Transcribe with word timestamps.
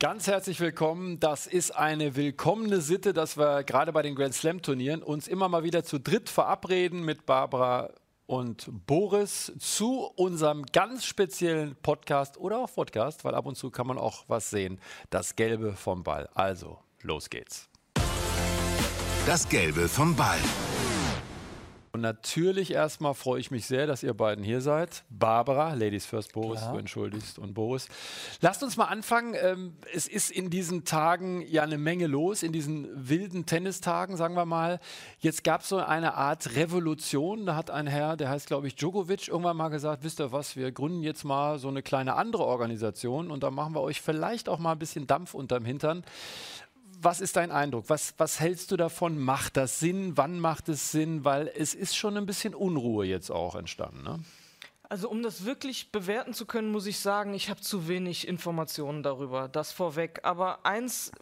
Ganz 0.00 0.28
herzlich 0.28 0.60
willkommen. 0.60 1.20
Das 1.20 1.46
ist 1.46 1.72
eine 1.72 2.16
willkommene 2.16 2.80
Sitte, 2.80 3.12
dass 3.12 3.36
wir 3.36 3.64
gerade 3.64 3.92
bei 3.92 4.00
den 4.00 4.14
Grand 4.14 4.32
Slam 4.32 4.62
Turnieren 4.62 5.02
uns 5.02 5.28
immer 5.28 5.50
mal 5.50 5.62
wieder 5.62 5.84
zu 5.84 6.00
dritt 6.00 6.30
verabreden 6.30 7.04
mit 7.04 7.26
Barbara 7.26 7.90
und 8.24 8.70
Boris 8.86 9.52
zu 9.58 10.10
unserem 10.16 10.64
ganz 10.64 11.04
speziellen 11.04 11.76
Podcast 11.82 12.38
oder 12.38 12.60
auch 12.60 12.74
Podcast, 12.74 13.26
weil 13.26 13.34
ab 13.34 13.44
und 13.44 13.56
zu 13.56 13.70
kann 13.70 13.86
man 13.86 13.98
auch 13.98 14.24
was 14.26 14.48
sehen. 14.48 14.80
Das 15.10 15.36
Gelbe 15.36 15.74
vom 15.74 16.02
Ball. 16.02 16.30
Also, 16.32 16.78
los 17.02 17.28
geht's. 17.28 17.68
Das 19.26 19.46
Gelbe 19.50 19.86
vom 19.86 20.16
Ball. 20.16 20.40
Und 22.00 22.04
natürlich 22.04 22.72
erstmal 22.72 23.12
freue 23.12 23.40
ich 23.40 23.50
mich 23.50 23.66
sehr, 23.66 23.86
dass 23.86 24.02
ihr 24.02 24.14
beiden 24.14 24.42
hier 24.42 24.62
seid. 24.62 25.04
Barbara, 25.10 25.74
Ladies 25.74 26.06
First, 26.06 26.32
Boris, 26.32 26.60
Klar. 26.60 26.72
du 26.72 26.78
entschuldigst, 26.78 27.38
und 27.38 27.52
Boris. 27.52 27.88
Lasst 28.40 28.62
uns 28.62 28.78
mal 28.78 28.86
anfangen. 28.86 29.36
Ähm, 29.38 29.76
es 29.92 30.08
ist 30.08 30.30
in 30.30 30.48
diesen 30.48 30.86
Tagen 30.86 31.42
ja 31.42 31.62
eine 31.62 31.76
Menge 31.76 32.06
los, 32.06 32.42
in 32.42 32.52
diesen 32.52 32.88
wilden 32.94 33.44
Tennistagen, 33.44 34.16
sagen 34.16 34.34
wir 34.34 34.46
mal. 34.46 34.80
Jetzt 35.18 35.44
gab 35.44 35.60
es 35.60 35.68
so 35.68 35.76
eine 35.76 36.14
Art 36.14 36.56
Revolution. 36.56 37.44
Da 37.44 37.54
hat 37.54 37.70
ein 37.70 37.86
Herr, 37.86 38.16
der 38.16 38.30
heißt, 38.30 38.46
glaube 38.46 38.66
ich, 38.66 38.76
Djokovic, 38.76 39.28
irgendwann 39.28 39.58
mal 39.58 39.68
gesagt: 39.68 40.02
Wisst 40.02 40.20
ihr 40.20 40.32
was, 40.32 40.56
wir 40.56 40.72
gründen 40.72 41.02
jetzt 41.02 41.24
mal 41.24 41.58
so 41.58 41.68
eine 41.68 41.82
kleine 41.82 42.14
andere 42.14 42.46
Organisation 42.46 43.30
und 43.30 43.42
da 43.42 43.50
machen 43.50 43.74
wir 43.74 43.82
euch 43.82 44.00
vielleicht 44.00 44.48
auch 44.48 44.58
mal 44.58 44.72
ein 44.72 44.78
bisschen 44.78 45.06
Dampf 45.06 45.34
unterm 45.34 45.66
Hintern 45.66 46.02
was 47.02 47.20
ist 47.20 47.36
dein 47.36 47.50
Eindruck? 47.50 47.84
Was, 47.88 48.14
was 48.18 48.40
hältst 48.40 48.70
du 48.70 48.76
davon? 48.76 49.18
Macht 49.18 49.56
das 49.56 49.80
Sinn? 49.80 50.16
Wann 50.16 50.38
macht 50.38 50.68
es 50.68 50.90
Sinn? 50.92 51.24
Weil 51.24 51.48
es 51.48 51.74
ist 51.74 51.96
schon 51.96 52.16
ein 52.16 52.26
bisschen 52.26 52.54
Unruhe 52.54 53.06
jetzt 53.06 53.30
auch 53.30 53.54
entstanden. 53.54 54.02
Ne? 54.02 54.20
Also 54.88 55.08
um 55.08 55.22
das 55.22 55.44
wirklich 55.44 55.92
bewerten 55.92 56.34
zu 56.34 56.46
können, 56.46 56.70
muss 56.70 56.86
ich 56.86 56.98
sagen, 56.98 57.32
ich 57.32 57.48
habe 57.48 57.60
zu 57.60 57.88
wenig 57.88 58.26
Informationen 58.28 59.02
darüber. 59.02 59.48
Das 59.48 59.72
vorweg. 59.72 60.20
Aber 60.24 60.66
eins 60.66 61.12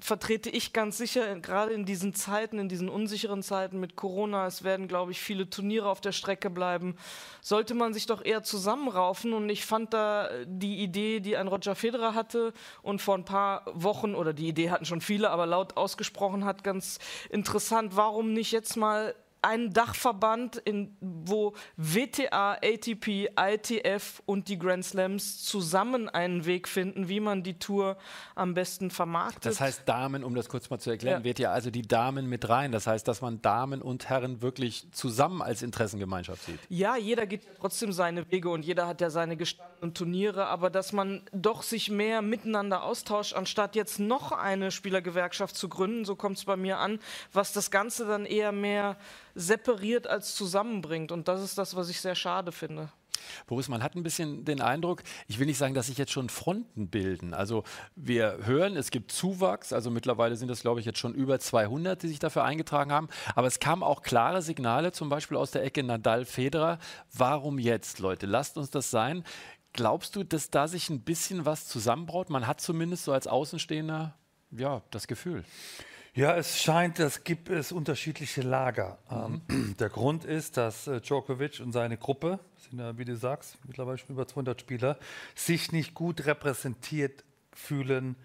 vertrete 0.00 0.50
ich 0.50 0.72
ganz 0.72 0.98
sicher, 0.98 1.34
gerade 1.40 1.72
in 1.72 1.84
diesen 1.84 2.14
Zeiten, 2.14 2.58
in 2.58 2.68
diesen 2.68 2.88
unsicheren 2.88 3.42
Zeiten 3.42 3.80
mit 3.80 3.96
Corona, 3.96 4.46
es 4.46 4.64
werden, 4.64 4.88
glaube 4.88 5.12
ich, 5.12 5.20
viele 5.20 5.48
Turniere 5.48 5.88
auf 5.88 6.00
der 6.00 6.12
Strecke 6.12 6.50
bleiben, 6.50 6.96
sollte 7.40 7.74
man 7.74 7.92
sich 7.94 8.06
doch 8.06 8.24
eher 8.24 8.42
zusammenraufen. 8.42 9.32
Und 9.32 9.48
ich 9.48 9.64
fand 9.64 9.92
da 9.94 10.28
äh, 10.28 10.46
die 10.48 10.82
Idee, 10.82 11.20
die 11.20 11.36
ein 11.36 11.48
Roger 11.48 11.74
Federer 11.74 12.14
hatte 12.14 12.52
und 12.82 13.00
vor 13.00 13.16
ein 13.16 13.24
paar 13.24 13.64
Wochen, 13.74 14.14
oder 14.14 14.32
die 14.32 14.48
Idee 14.48 14.70
hatten 14.70 14.84
schon 14.84 15.00
viele, 15.00 15.30
aber 15.30 15.46
laut 15.46 15.76
ausgesprochen 15.76 16.44
hat, 16.44 16.64
ganz 16.64 16.98
interessant. 17.28 17.96
Warum 17.96 18.32
nicht 18.32 18.52
jetzt 18.52 18.76
mal 18.76 19.14
einen 19.42 19.72
Dachverband, 19.72 20.56
in, 20.56 20.96
wo 21.00 21.54
WTA, 21.76 22.54
ATP, 22.62 23.30
ITF 23.38 24.22
und 24.26 24.48
die 24.48 24.58
Grand 24.58 24.84
Slams 24.84 25.42
zusammen 25.44 26.08
einen 26.08 26.44
Weg 26.46 26.68
finden, 26.68 27.08
wie 27.08 27.20
man 27.20 27.42
die 27.42 27.58
Tour 27.58 27.96
am 28.34 28.54
besten 28.54 28.90
vermarktet. 28.90 29.46
Das 29.46 29.60
heißt 29.60 29.82
Damen, 29.86 30.24
um 30.24 30.34
das 30.34 30.48
kurz 30.48 30.70
mal 30.70 30.78
zu 30.78 30.90
erklären, 30.90 31.20
Ja. 31.20 31.24
wird 31.24 31.38
ja 31.38 31.52
also 31.52 31.70
die 31.70 31.82
Damen 31.82 32.28
mit 32.28 32.48
rein. 32.48 32.72
Das 32.72 32.86
heißt, 32.86 33.06
dass 33.08 33.20
man 33.22 33.40
Damen 33.42 33.82
und 33.82 34.08
Herren 34.08 34.42
wirklich 34.42 34.86
zusammen 34.92 35.42
als 35.42 35.62
Interessengemeinschaft 35.62 36.44
sieht. 36.44 36.58
Ja, 36.68 36.96
jeder 36.96 37.26
geht 37.26 37.44
ja 37.44 37.50
trotzdem 37.58 37.92
seine 37.92 38.30
Wege 38.30 38.50
und 38.50 38.64
jeder 38.64 38.86
hat 38.86 39.00
ja 39.00 39.10
seine 39.10 39.36
gestandenen 39.36 39.94
Turniere, 39.94 40.46
aber 40.46 40.68
dass 40.70 40.92
man 40.92 41.22
doch 41.32 41.62
sich 41.62 41.90
mehr 41.90 42.20
miteinander 42.22 42.82
austauscht, 42.82 43.34
anstatt 43.34 43.74
jetzt 43.76 43.98
noch 43.98 44.32
eine 44.32 44.70
Spielergewerkschaft 44.70 45.56
zu 45.56 45.68
gründen, 45.68 46.04
so 46.04 46.16
kommt 46.16 46.36
es 46.36 46.44
bei 46.44 46.56
mir 46.56 46.78
an, 46.78 46.98
was 47.32 47.52
das 47.52 47.70
Ganze 47.70 48.06
dann 48.06 48.26
eher 48.26 48.52
mehr 48.52 48.96
separiert 49.34 50.06
als 50.06 50.34
zusammenbringt. 50.34 51.12
Und 51.12 51.28
das 51.28 51.42
ist 51.42 51.58
das, 51.58 51.76
was 51.76 51.88
ich 51.88 52.00
sehr 52.00 52.14
schade 52.14 52.52
finde. 52.52 52.90
Boris, 53.46 53.68
man 53.68 53.82
hat 53.82 53.94
ein 53.94 54.02
bisschen 54.02 54.44
den 54.44 54.60
Eindruck, 54.60 55.02
ich 55.28 55.38
will 55.38 55.46
nicht 55.46 55.58
sagen, 55.58 55.74
dass 55.74 55.86
sich 55.86 55.98
jetzt 55.98 56.12
schon 56.12 56.28
Fronten 56.28 56.88
bilden. 56.88 57.34
Also 57.34 57.64
wir 57.96 58.38
hören, 58.44 58.76
es 58.76 58.90
gibt 58.90 59.12
Zuwachs, 59.12 59.72
also 59.72 59.90
mittlerweile 59.90 60.36
sind 60.36 60.50
es, 60.50 60.62
glaube 60.62 60.80
ich, 60.80 60.86
jetzt 60.86 60.98
schon 60.98 61.14
über 61.14 61.38
200, 61.38 62.02
die 62.02 62.08
sich 62.08 62.18
dafür 62.18 62.44
eingetragen 62.44 62.92
haben. 62.92 63.08
Aber 63.34 63.46
es 63.46 63.60
kamen 63.60 63.82
auch 63.82 64.02
klare 64.02 64.42
Signale, 64.42 64.92
zum 64.92 65.08
Beispiel 65.08 65.36
aus 65.36 65.50
der 65.50 65.64
Ecke 65.64 65.82
Nadal-Federer. 65.82 66.78
Warum 67.12 67.58
jetzt, 67.58 67.98
Leute? 67.98 68.26
Lasst 68.26 68.56
uns 68.56 68.70
das 68.70 68.90
sein. 68.90 69.24
Glaubst 69.72 70.16
du, 70.16 70.24
dass 70.24 70.50
da 70.50 70.66
sich 70.66 70.90
ein 70.90 71.02
bisschen 71.02 71.46
was 71.46 71.68
zusammenbraut? 71.68 72.30
Man 72.30 72.46
hat 72.46 72.60
zumindest 72.60 73.04
so 73.04 73.12
als 73.12 73.26
Außenstehender 73.26 74.14
ja, 74.52 74.82
das 74.90 75.06
Gefühl. 75.06 75.44
Ja, 76.14 76.36
es 76.36 76.60
scheint, 76.60 76.98
es 76.98 77.22
gibt 77.22 77.48
es 77.48 77.70
unterschiedliche 77.70 78.42
Lager. 78.42 78.98
Mhm. 79.10 79.42
Ähm, 79.48 79.76
der 79.78 79.88
Grund 79.88 80.24
ist, 80.24 80.56
dass 80.56 80.88
äh, 80.88 81.00
Djokovic 81.00 81.60
und 81.60 81.72
seine 81.72 81.96
Gruppe, 81.96 82.40
sind 82.68 82.80
ja, 82.80 82.98
wie 82.98 83.04
du 83.04 83.16
sagst, 83.16 83.58
mittlerweile 83.66 83.98
schon 83.98 84.10
über 84.10 84.26
200 84.26 84.60
Spieler, 84.60 84.98
sich 85.36 85.70
nicht 85.70 85.94
gut 85.94 86.26
repräsentiert 86.26 87.22
fühlen. 87.52 88.16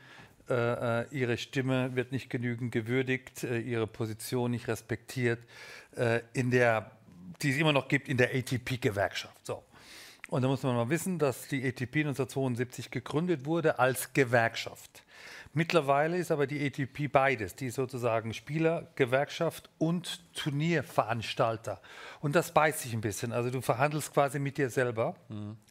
Äh, 0.50 1.02
äh, 1.02 1.06
ihre 1.12 1.38
Stimme 1.38 1.96
wird 1.96 2.12
nicht 2.12 2.30
genügend 2.30 2.72
gewürdigt, 2.72 3.44
äh, 3.44 3.60
ihre 3.60 3.86
Position 3.88 4.52
nicht 4.52 4.68
respektiert, 4.68 5.40
äh, 5.96 6.22
in 6.34 6.50
der, 6.50 6.90
die 7.42 7.52
es 7.52 7.58
immer 7.58 7.74
noch 7.74 7.88
gibt 7.88 8.10
in 8.10 8.18
der 8.18 8.34
ATP-Gewerkschaft. 8.34 9.46
So. 9.46 9.64
Und 10.30 10.42
da 10.42 10.48
muss 10.48 10.64
man 10.64 10.76
mal 10.76 10.90
wissen, 10.90 11.20
dass 11.20 11.48
die 11.48 11.64
ATP 11.64 11.98
1972 11.98 12.90
gegründet 12.90 13.46
wurde 13.46 13.78
als 13.78 14.12
Gewerkschaft. 14.14 15.04
Mittlerweile 15.58 16.18
ist 16.18 16.32
aber 16.32 16.48
die 16.48 16.66
ATP 16.66 17.08
beides, 17.10 17.56
die 17.56 17.68
ist 17.68 17.76
sozusagen 17.76 18.34
Spieler, 18.34 18.92
Gewerkschaft 18.96 19.70
und 19.78 20.20
Turnierveranstalter. 20.36 21.80
Und 22.20 22.36
das 22.36 22.52
beißt 22.52 22.82
sich 22.82 22.94
ein 22.94 23.00
bisschen. 23.00 23.32
Also 23.32 23.50
du 23.50 23.62
verhandelst 23.62 24.14
quasi 24.14 24.38
mit 24.38 24.58
dir 24.58 24.70
selber. 24.70 25.16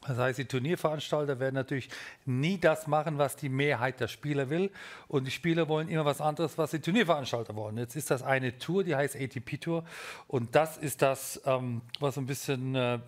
Das 0.08 0.16
heißt, 0.16 0.38
die 0.38 0.46
Turnierveranstalter 0.46 1.38
werden 1.38 1.54
natürlich 1.54 1.90
nie 2.24 2.56
das 2.56 2.86
machen, 2.86 3.18
was 3.18 3.36
die 3.36 3.50
Mehrheit 3.50 4.00
der 4.00 4.08
Spieler 4.08 4.48
will. 4.48 4.70
Und 5.06 5.26
die 5.26 5.30
Spieler 5.30 5.68
wollen 5.68 5.88
immer 5.88 6.06
was 6.06 6.22
anderes, 6.22 6.56
was 6.56 6.70
die 6.70 6.80
Turnierveranstalter 6.80 7.54
wollen. 7.54 7.76
Jetzt 7.76 7.94
ist 7.94 8.10
das 8.10 8.22
eine 8.22 8.56
Tour, 8.56 8.84
die 8.84 8.96
heißt 8.96 9.16
ATP 9.16 9.60
Tour. 9.60 9.84
Und 10.28 10.54
das 10.54 10.78
ist 10.78 11.02
das, 11.02 11.42
ähm, 11.44 11.82
was 12.00 12.16
ein 12.16 12.24
bisschen 12.24 12.74
äh, 12.74 12.98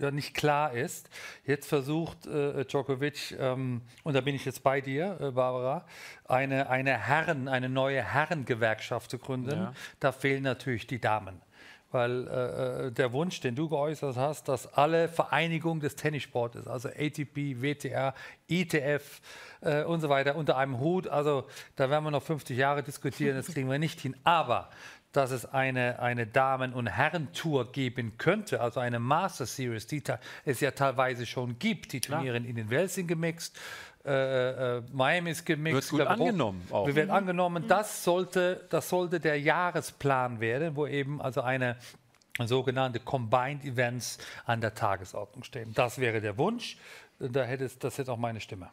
nicht 0.00 0.34
klar 0.34 0.72
ist. 0.72 1.10
Jetzt 1.44 1.68
versucht 1.68 2.26
äh, 2.26 2.64
Djokovic, 2.64 3.36
ähm, 3.38 3.82
und 4.04 4.14
da 4.14 4.20
bin 4.20 4.34
ich 4.34 4.44
jetzt 4.44 4.62
bei 4.62 4.80
dir, 4.80 5.18
äh, 5.20 5.30
Barbara, 5.30 5.84
eine, 6.26 6.70
eine 6.70 6.96
Herren, 6.98 7.48
eine 7.48 7.68
neue 7.68 8.02
Herrengewerkschaft 8.02 9.10
zu 9.10 9.18
gründen. 9.18 9.58
Ja. 9.58 9.72
Da 10.00 10.12
fehlen 10.12 10.42
natürlich 10.42 10.86
die 10.86 11.00
Damen. 11.00 11.40
Weil 11.90 12.28
äh, 12.28 12.86
äh, 12.88 12.92
der 12.92 13.14
Wunsch, 13.14 13.40
den 13.40 13.54
du 13.54 13.66
geäußert 13.66 14.16
hast, 14.16 14.46
dass 14.48 14.74
alle 14.74 15.08
Vereinigungen 15.08 15.80
des 15.80 15.96
Tennissportes, 15.96 16.66
also 16.66 16.90
ATP, 16.90 17.62
WTA, 17.62 18.14
ITF 18.46 19.22
äh, 19.62 19.84
und 19.84 20.02
so 20.02 20.10
weiter, 20.10 20.36
unter 20.36 20.58
einem 20.58 20.78
Hut, 20.80 21.08
also 21.08 21.46
da 21.76 21.88
werden 21.88 22.04
wir 22.04 22.10
noch 22.10 22.22
50 22.22 22.58
Jahre 22.58 22.82
diskutieren, 22.82 23.36
das 23.36 23.46
kriegen 23.46 23.70
wir 23.70 23.78
nicht 23.78 24.00
hin. 24.00 24.14
Aber 24.22 24.68
dass 25.12 25.30
es 25.30 25.46
eine, 25.46 26.00
eine 26.00 26.26
Damen- 26.26 26.74
und 26.74 26.86
Herrentour 26.86 27.72
geben 27.72 28.18
könnte, 28.18 28.60
also 28.60 28.80
eine 28.80 28.98
Master 28.98 29.46
Series, 29.46 29.86
die 29.86 30.02
es 30.44 30.60
ja 30.60 30.70
teilweise 30.72 31.26
schon 31.26 31.58
gibt. 31.58 31.92
Die 31.92 32.00
Turniere 32.00 32.36
in 32.36 32.54
den 32.54 32.70
Welt 32.70 32.90
sind 32.90 33.06
gemixt, 33.06 33.58
äh, 34.04 34.78
äh, 34.78 34.82
Miami 34.92 35.30
ist 35.30 35.44
gemixt. 35.44 35.92
Wird 35.92 36.08
gut 36.08 36.08
angenommen 36.08 36.66
auch. 36.70 36.86
Wir 36.86 36.94
werden 36.94 37.10
angenommen. 37.10 37.66
Das 37.68 38.04
sollte, 38.04 38.66
das 38.70 38.88
sollte 38.88 39.20
der 39.20 39.38
Jahresplan 39.38 40.40
werden, 40.40 40.76
wo 40.76 40.86
eben 40.86 41.20
also 41.20 41.42
eine 41.42 41.76
sogenannte 42.46 43.00
Combined 43.00 43.64
Events 43.64 44.18
an 44.46 44.60
der 44.60 44.74
Tagesordnung 44.74 45.42
stehen. 45.44 45.74
Das 45.74 45.98
wäre 45.98 46.20
der 46.20 46.38
Wunsch. 46.38 46.78
Da 47.18 47.42
hätte 47.42 47.64
es, 47.64 47.78
das 47.78 47.98
hätte 47.98 48.12
auch 48.12 48.16
meine 48.16 48.40
Stimme. 48.40 48.70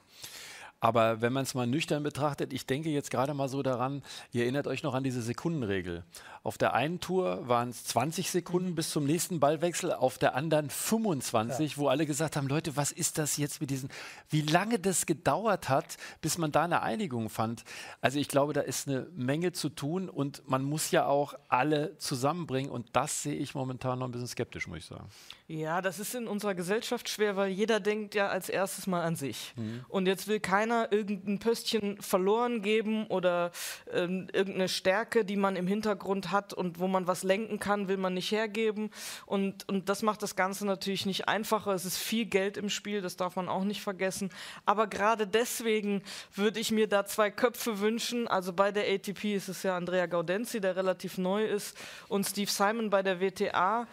Aber 0.86 1.20
wenn 1.20 1.34
man 1.34 1.42
es 1.42 1.56
mal 1.56 1.66
nüchtern 1.66 2.04
betrachtet, 2.04 2.54
ich 2.54 2.68
denke 2.68 2.92
jetzt 2.92 3.10
gerade 3.10 3.34
mal 3.34 3.50
so 3.50 3.64
daran, 3.64 4.04
ihr 4.32 4.44
erinnert 4.44 4.68
euch 4.68 4.84
noch 4.84 4.94
an 4.94 5.04
diese 5.04 5.24
Sekundenregel. 5.24 6.04
Auf 6.44 6.60
der 6.60 6.76
einen 6.76 7.00
Tour 7.00 7.48
waren 7.48 7.70
es 7.70 7.86
20 7.86 8.30
Sekunden 8.30 8.76
bis 8.76 8.92
zum 8.92 9.04
nächsten 9.04 9.40
Ballwechsel, 9.40 9.92
auf 9.92 10.20
der 10.20 10.36
anderen 10.36 10.70
25, 10.70 11.80
wo 11.80 11.88
alle 11.88 12.06
gesagt 12.06 12.36
haben, 12.36 12.48
Leute, 12.48 12.78
was 12.78 12.92
ist 12.92 13.18
das 13.18 13.38
jetzt 13.38 13.62
mit 13.62 13.72
diesen, 13.72 13.90
wie 14.30 14.44
lange 14.44 14.78
das 14.78 15.08
gedauert 15.08 15.70
hat, 15.70 15.98
bis 16.22 16.38
man 16.38 16.52
da 16.52 16.66
eine 16.66 16.84
Einigung 16.84 17.30
fand. 17.30 17.64
Also 18.00 18.20
ich 18.20 18.28
glaube, 18.28 18.54
da 18.54 18.62
ist 18.62 18.88
eine 18.88 19.08
Menge 19.16 19.54
zu 19.54 19.70
tun 19.70 20.08
und 20.08 20.48
man 20.48 20.62
muss 20.62 20.92
ja 20.92 21.08
auch 21.08 21.34
alle 21.48 21.98
zusammenbringen 21.98 22.70
und 22.70 22.90
das 22.96 23.24
sehe 23.24 23.34
ich 23.34 23.56
momentan 23.56 23.98
noch 23.98 24.08
ein 24.08 24.12
bisschen 24.12 24.28
skeptisch, 24.28 24.68
muss 24.68 24.78
ich 24.78 24.86
sagen. 24.86 25.10
Ja, 25.48 25.84
das 25.84 26.00
ist 26.00 26.16
in 26.16 26.28
unserer 26.28 26.56
Gesellschaft 26.56 27.08
schwer, 27.08 27.36
weil 27.36 27.52
jeder 27.52 27.80
denkt 27.80 28.16
ja 28.16 28.30
als 28.30 28.50
erstes 28.50 28.88
mal 28.88 29.04
an 29.04 29.16
sich. 29.16 29.54
Und 29.90 30.08
jetzt 30.08 30.28
will 30.28 30.40
keiner 30.40 30.92
irgendein 30.92 31.38
Pöstchen 31.38 32.02
verloren 32.02 32.64
geben 32.64 33.06
oder 33.08 33.52
ähm, 33.94 34.28
irgendeine 34.34 34.70
Stärke, 34.70 35.24
die 35.24 35.36
man 35.36 35.56
im 35.56 35.68
Hintergrund 35.68 36.32
hat 36.32 36.52
und 36.52 36.80
wo 36.80 36.88
man 36.88 37.06
was 37.06 37.22
lenken 37.22 37.60
kann, 37.60 37.88
will 37.88 37.98
man 37.98 38.16
nicht 38.16 38.32
hergeben. 38.32 38.90
Und, 39.28 39.70
und 39.70 39.88
das 39.88 40.02
macht 40.02 40.24
das 40.24 40.36
Ganze 40.36 40.66
natürlich 40.66 41.06
nicht 41.06 41.28
einfacher. 41.28 41.74
Es 41.74 41.86
ist 41.86 42.00
viel 42.00 42.26
Geld 42.26 42.58
im 42.58 42.70
Spiel, 42.70 43.02
das 43.02 43.16
darf 43.16 43.36
man 43.36 43.48
auch 43.48 43.66
nicht 43.66 43.84
vergessen. 43.84 44.32
Aber 44.66 44.88
gerade 44.88 45.28
deswegen 45.28 46.02
würde 46.34 46.60
ich 46.60 46.72
mir 46.72 46.88
da 46.88 47.06
zwei 47.06 47.30
Köpfe 47.30 47.80
wünschen. 47.82 48.28
Also 48.28 48.52
bei 48.52 48.72
der 48.72 48.92
ATP 48.92 49.36
ist 49.36 49.50
es 49.50 49.62
ja 49.62 49.78
Andrea 49.78 50.08
Gaudenzi, 50.08 50.60
der 50.60 50.76
relativ 50.76 51.20
neu 51.20 51.46
ist, 51.46 51.78
und 52.08 52.26
Steve 52.26 52.50
Simon 52.50 52.90
bei 52.90 53.04
der 53.04 53.22
WTA. 53.22 53.86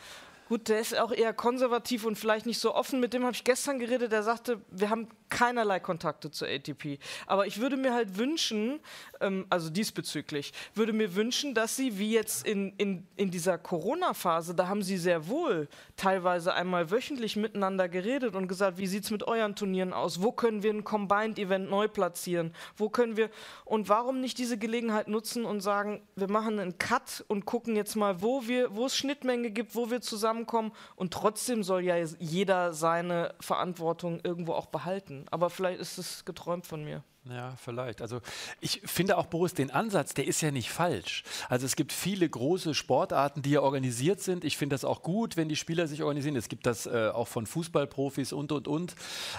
Gut, 0.52 0.68
der 0.68 0.80
ist 0.80 0.98
auch 0.98 1.12
eher 1.12 1.32
konservativ 1.32 2.04
und 2.04 2.18
vielleicht 2.18 2.44
nicht 2.44 2.58
so 2.58 2.74
offen. 2.74 3.00
Mit 3.00 3.14
dem 3.14 3.22
habe 3.22 3.32
ich 3.32 3.42
gestern 3.42 3.78
geredet. 3.78 4.12
Der 4.12 4.22
sagte, 4.22 4.60
wir 4.70 4.90
haben 4.90 5.08
keinerlei 5.32 5.80
Kontakte 5.80 6.30
zur 6.30 6.46
ATP. 6.46 6.98
Aber 7.26 7.46
ich 7.46 7.58
würde 7.58 7.78
mir 7.78 7.94
halt 7.94 8.18
wünschen, 8.18 8.80
ähm, 9.20 9.46
also 9.48 9.70
diesbezüglich, 9.70 10.52
würde 10.74 10.92
mir 10.92 11.14
wünschen, 11.14 11.54
dass 11.54 11.74
sie 11.74 11.98
wie 11.98 12.12
jetzt 12.12 12.46
in, 12.46 12.74
in, 12.76 13.06
in 13.16 13.30
dieser 13.30 13.56
Corona-Phase, 13.56 14.54
da 14.54 14.68
haben 14.68 14.82
sie 14.82 14.98
sehr 14.98 15.28
wohl 15.28 15.68
teilweise 15.96 16.52
einmal 16.52 16.90
wöchentlich 16.90 17.36
miteinander 17.36 17.88
geredet 17.88 18.36
und 18.36 18.46
gesagt, 18.46 18.76
wie 18.76 18.86
sieht 18.86 19.04
es 19.04 19.10
mit 19.10 19.22
euren 19.22 19.56
Turnieren 19.56 19.94
aus? 19.94 20.22
Wo 20.22 20.32
können 20.32 20.62
wir 20.62 20.70
ein 20.70 20.84
Combined-Event 20.84 21.70
neu 21.70 21.88
platzieren? 21.88 22.54
Wo 22.76 22.90
können 22.90 23.16
wir 23.16 23.30
und 23.64 23.88
warum 23.88 24.20
nicht 24.20 24.36
diese 24.36 24.58
Gelegenheit 24.58 25.08
nutzen 25.08 25.46
und 25.46 25.62
sagen, 25.62 26.02
wir 26.14 26.30
machen 26.30 26.58
einen 26.58 26.76
Cut 26.76 27.24
und 27.28 27.46
gucken 27.46 27.74
jetzt 27.74 27.96
mal, 27.96 28.20
wo 28.20 28.46
wir, 28.46 28.76
wo 28.76 28.84
es 28.84 28.96
Schnittmenge 28.96 29.50
gibt, 29.50 29.74
wo 29.74 29.90
wir 29.90 30.02
zusammenkommen 30.02 30.72
und 30.94 31.14
trotzdem 31.14 31.62
soll 31.62 31.84
ja 31.84 31.96
jeder 32.18 32.74
seine 32.74 33.34
Verantwortung 33.40 34.20
irgendwo 34.22 34.52
auch 34.52 34.66
behalten. 34.66 35.21
Aber 35.30 35.50
vielleicht 35.50 35.80
ist 35.80 35.98
es 35.98 36.24
geträumt 36.24 36.66
von 36.66 36.84
mir. 36.84 37.02
Ja, 37.30 37.54
vielleicht. 37.56 38.02
Also 38.02 38.20
ich 38.60 38.82
finde 38.84 39.16
auch, 39.16 39.26
Boris, 39.26 39.54
den 39.54 39.70
Ansatz, 39.70 40.12
der 40.12 40.26
ist 40.26 40.40
ja 40.40 40.50
nicht 40.50 40.70
falsch. 40.70 41.22
Also 41.48 41.66
es 41.66 41.76
gibt 41.76 41.92
viele 41.92 42.28
große 42.28 42.74
Sportarten, 42.74 43.42
die 43.42 43.50
ja 43.50 43.60
organisiert 43.60 44.20
sind. 44.20 44.42
Ich 44.42 44.56
finde 44.56 44.74
das 44.74 44.84
auch 44.84 45.02
gut, 45.02 45.36
wenn 45.36 45.48
die 45.48 45.54
Spieler 45.54 45.86
sich 45.86 46.02
organisieren. 46.02 46.34
Es 46.34 46.48
gibt 46.48 46.66
das 46.66 46.86
äh, 46.86 47.10
auch 47.14 47.28
von 47.28 47.46
Fußballprofis 47.46 48.32
und, 48.32 48.50
und, 48.50 48.66
und. 48.66 48.96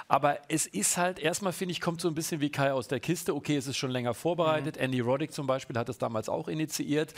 Aber 0.08 0.38
es 0.48 0.66
ist 0.66 0.96
halt, 0.96 1.20
erstmal 1.20 1.52
finde 1.52 1.74
ich, 1.74 1.82
kommt 1.82 2.00
so 2.00 2.08
ein 2.08 2.16
bisschen 2.16 2.40
wie 2.40 2.50
Kai 2.50 2.72
aus 2.72 2.88
der 2.88 3.02
Kiste. 3.02 3.36
Okay, 3.36 3.58
es 3.58 3.68
ist 3.68 3.76
schon 3.76 3.92
länger 3.92 4.14
vorbereitet. 4.14 4.78
Mhm. 4.78 4.84
Andy 4.84 5.02
Roddick 5.02 5.34
zum 5.34 5.46
Beispiel 5.46 5.78
hat 5.78 5.90
es 5.90 5.98
damals 5.98 6.30
auch 6.30 6.48
initiiert. 6.48 7.14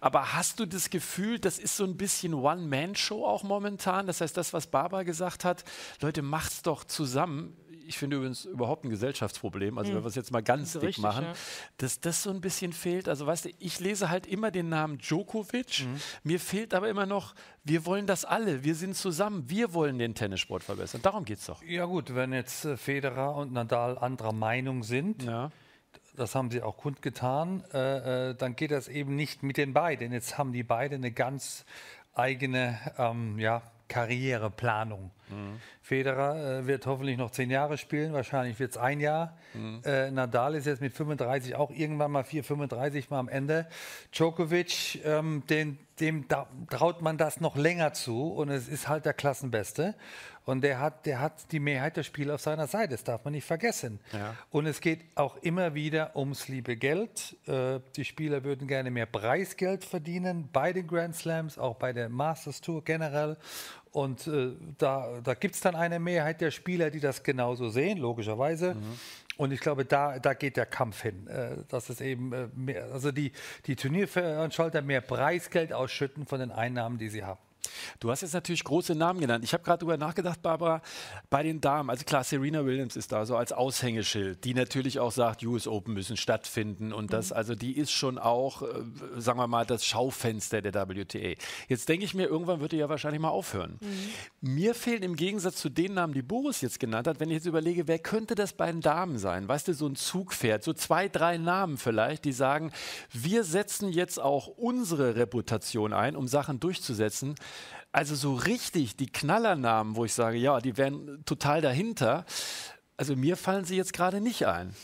Aber 0.00 0.34
hast 0.34 0.60
du 0.60 0.66
das 0.66 0.90
Gefühl, 0.90 1.38
das 1.38 1.58
ist 1.58 1.78
so 1.78 1.84
ein 1.84 1.96
bisschen 1.96 2.34
One-Man-Show 2.34 3.24
auch 3.24 3.44
momentan? 3.44 4.06
Das 4.06 4.20
heißt, 4.20 4.36
das, 4.36 4.52
was 4.52 4.66
Barbara 4.66 5.04
gesagt 5.04 5.46
hat, 5.46 5.64
Leute, 6.02 6.20
macht's 6.20 6.60
doch 6.60 6.84
zusammen 6.84 7.56
ich 7.86 7.98
finde 7.98 8.16
übrigens 8.16 8.44
überhaupt 8.44 8.84
ein 8.84 8.90
Gesellschaftsproblem, 8.90 9.78
also 9.78 9.90
mhm. 9.90 9.96
wenn 9.96 10.04
wir 10.04 10.08
es 10.08 10.14
jetzt 10.14 10.30
mal 10.30 10.42
ganz 10.42 10.72
dick 10.72 10.82
richtig, 10.82 11.02
machen, 11.02 11.24
ja. 11.24 11.32
dass 11.78 12.00
das 12.00 12.22
so 12.22 12.30
ein 12.30 12.40
bisschen 12.40 12.72
fehlt. 12.72 13.08
Also 13.08 13.26
weißt 13.26 13.46
du, 13.46 13.50
ich 13.58 13.80
lese 13.80 14.10
halt 14.10 14.26
immer 14.26 14.50
den 14.50 14.68
Namen 14.68 14.98
Djokovic, 14.98 15.84
mhm. 15.84 16.00
mir 16.24 16.40
fehlt 16.40 16.74
aber 16.74 16.88
immer 16.88 17.06
noch, 17.06 17.34
wir 17.64 17.86
wollen 17.86 18.06
das 18.06 18.24
alle, 18.24 18.64
wir 18.64 18.74
sind 18.74 18.96
zusammen, 18.96 19.48
wir 19.48 19.74
wollen 19.74 19.98
den 19.98 20.14
Tennissport 20.14 20.64
verbessern. 20.64 21.02
Darum 21.02 21.24
geht 21.24 21.38
es 21.38 21.46
doch. 21.46 21.62
Ja 21.62 21.84
gut, 21.84 22.14
wenn 22.14 22.32
jetzt 22.32 22.64
äh, 22.64 22.76
Federer 22.76 23.36
und 23.36 23.52
Nadal 23.52 23.98
anderer 23.98 24.32
Meinung 24.32 24.82
sind, 24.82 25.22
ja 25.24 25.50
das 26.16 26.34
haben 26.34 26.50
sie 26.50 26.62
auch 26.62 26.76
kundgetan, 26.76 27.64
äh, 27.72 28.30
äh, 28.30 28.34
dann 28.34 28.56
geht 28.56 28.70
das 28.70 28.88
eben 28.88 29.16
nicht 29.16 29.42
mit 29.42 29.56
den 29.56 29.72
beiden. 29.72 30.12
Jetzt 30.12 30.38
haben 30.38 30.52
die 30.52 30.62
beiden 30.62 30.98
eine 30.98 31.12
ganz 31.12 31.64
eigene 32.14 32.78
ähm, 32.98 33.38
ja, 33.38 33.62
Karriereplanung. 33.88 35.10
Mhm. 35.32 35.60
Federer 35.80 36.60
äh, 36.60 36.66
wird 36.66 36.86
hoffentlich 36.86 37.18
noch 37.18 37.30
zehn 37.30 37.50
Jahre 37.50 37.76
spielen, 37.78 38.12
wahrscheinlich 38.12 38.58
wird 38.58 38.72
es 38.72 38.76
ein 38.76 39.00
Jahr. 39.00 39.36
Mhm. 39.54 39.82
Äh, 39.84 40.10
Nadal 40.10 40.54
ist 40.54 40.66
jetzt 40.66 40.80
mit 40.80 40.92
35 40.92 41.56
auch 41.56 41.70
irgendwann 41.70 42.10
mal 42.10 42.24
4, 42.24 42.44
35 42.44 43.10
mal 43.10 43.18
am 43.18 43.28
Ende. 43.28 43.66
Djokovic, 44.12 45.04
ähm, 45.04 45.42
den, 45.50 45.78
dem 46.00 46.28
da, 46.28 46.46
traut 46.70 47.02
man 47.02 47.18
das 47.18 47.40
noch 47.40 47.56
länger 47.56 47.92
zu 47.92 48.28
und 48.28 48.48
es 48.48 48.68
ist 48.68 48.88
halt 48.88 49.04
der 49.04 49.14
Klassenbeste. 49.14 49.94
Und 50.44 50.62
der 50.62 50.80
hat, 50.80 51.06
der 51.06 51.20
hat 51.20 51.52
die 51.52 51.60
Mehrheit 51.60 51.96
der 51.96 52.02
Spieler 52.02 52.34
auf 52.34 52.40
seiner 52.40 52.66
Seite, 52.66 52.90
das 52.90 53.04
darf 53.04 53.24
man 53.24 53.32
nicht 53.32 53.46
vergessen. 53.46 54.00
Ja. 54.12 54.34
Und 54.50 54.66
es 54.66 54.80
geht 54.80 55.04
auch 55.14 55.36
immer 55.36 55.74
wieder 55.74 56.16
ums 56.16 56.48
liebe 56.48 56.76
Geld. 56.76 57.36
Äh, 57.46 57.78
die 57.94 58.04
Spieler 58.04 58.42
würden 58.42 58.66
gerne 58.66 58.90
mehr 58.90 59.06
Preisgeld 59.06 59.84
verdienen 59.84 60.48
bei 60.52 60.72
den 60.72 60.88
Grand 60.88 61.14
Slams, 61.14 61.58
auch 61.58 61.76
bei 61.76 61.92
der 61.92 62.08
Masters 62.08 62.60
Tour 62.60 62.82
generell. 62.82 63.36
Und 63.92 64.26
äh, 64.26 64.52
da, 64.78 65.20
da 65.22 65.34
gibt 65.34 65.54
es 65.54 65.60
dann 65.60 65.74
eine 65.74 66.00
Mehrheit 66.00 66.40
der 66.40 66.50
Spieler, 66.50 66.90
die 66.90 67.00
das 67.00 67.22
genauso 67.22 67.68
sehen, 67.68 67.98
logischerweise. 67.98 68.74
Mhm. 68.74 68.98
Und 69.36 69.52
ich 69.52 69.60
glaube, 69.60 69.84
da, 69.84 70.18
da 70.18 70.34
geht 70.34 70.56
der 70.56 70.66
Kampf 70.66 71.02
hin, 71.02 71.26
äh, 71.26 71.56
dass 71.68 71.90
es 71.90 72.00
eben 72.00 72.32
äh, 72.32 72.48
mehr, 72.54 72.90
also 72.92 73.12
die, 73.12 73.32
die 73.66 73.76
Turnierveranstalter 73.76 74.80
mehr 74.82 75.02
Preisgeld 75.02 75.72
ausschütten 75.72 76.26
von 76.26 76.40
den 76.40 76.50
Einnahmen, 76.50 76.98
die 76.98 77.10
sie 77.10 77.22
haben. 77.22 77.40
Du 78.00 78.10
hast 78.10 78.22
jetzt 78.22 78.34
natürlich 78.34 78.64
große 78.64 78.94
Namen 78.94 79.20
genannt. 79.20 79.44
Ich 79.44 79.52
habe 79.52 79.62
gerade 79.62 79.78
darüber 79.80 79.96
nachgedacht, 79.96 80.42
Barbara, 80.42 80.82
bei 81.30 81.42
den 81.42 81.60
Damen. 81.60 81.90
Also 81.90 82.04
klar, 82.04 82.24
Serena 82.24 82.64
Williams 82.64 82.96
ist 82.96 83.12
da 83.12 83.26
so 83.26 83.36
als 83.36 83.52
Aushängeschild, 83.52 84.44
die 84.44 84.54
natürlich 84.54 84.98
auch 85.00 85.12
sagt, 85.12 85.44
US 85.44 85.66
Open 85.66 85.94
müssen 85.94 86.16
stattfinden. 86.16 86.92
Und 86.92 87.12
das, 87.12 87.30
mhm. 87.30 87.36
also 87.36 87.54
die 87.54 87.76
ist 87.76 87.92
schon 87.92 88.18
auch, 88.18 88.62
äh, 88.62 88.66
sagen 89.16 89.38
wir 89.38 89.46
mal, 89.46 89.66
das 89.66 89.84
Schaufenster 89.84 90.62
der 90.62 90.72
WTA. 90.74 91.34
Jetzt 91.68 91.88
denke 91.88 92.04
ich 92.04 92.14
mir, 92.14 92.26
irgendwann 92.26 92.60
wird 92.60 92.72
die 92.72 92.76
ja 92.76 92.88
wahrscheinlich 92.88 93.20
mal 93.20 93.28
aufhören. 93.28 93.78
Mhm. 93.80 94.54
Mir 94.54 94.74
fehlen 94.74 95.02
im 95.02 95.16
Gegensatz 95.16 95.56
zu 95.56 95.68
den 95.68 95.94
Namen, 95.94 96.14
die 96.14 96.22
Boris 96.22 96.60
jetzt 96.60 96.80
genannt 96.80 97.06
hat, 97.06 97.20
wenn 97.20 97.30
ich 97.30 97.36
jetzt 97.36 97.46
überlege, 97.46 97.88
wer 97.88 97.98
könnte 97.98 98.34
das 98.34 98.52
bei 98.52 98.70
den 98.70 98.80
Damen 98.80 99.18
sein? 99.18 99.48
Weißt 99.48 99.68
du, 99.68 99.74
so 99.74 99.86
ein 99.86 99.96
Zugpferd, 99.96 100.62
so 100.62 100.72
zwei, 100.72 101.08
drei 101.08 101.38
Namen 101.38 101.76
vielleicht, 101.76 102.24
die 102.24 102.32
sagen, 102.32 102.72
wir 103.12 103.44
setzen 103.44 103.90
jetzt 103.90 104.20
auch 104.20 104.46
unsere 104.46 105.16
Reputation 105.16 105.92
ein, 105.92 106.16
um 106.16 106.28
Sachen 106.28 106.60
durchzusetzen. 106.60 107.34
Also 107.92 108.14
so 108.14 108.34
richtig 108.34 108.96
die 108.96 109.06
Knallernamen, 109.06 109.96
wo 109.96 110.04
ich 110.04 110.14
sage, 110.14 110.38
ja, 110.38 110.60
die 110.60 110.76
wären 110.76 111.24
total 111.26 111.60
dahinter. 111.60 112.24
Also 112.96 113.16
mir 113.16 113.36
fallen 113.36 113.64
sie 113.64 113.76
jetzt 113.76 113.92
gerade 113.92 114.20
nicht 114.20 114.46
ein. 114.46 114.74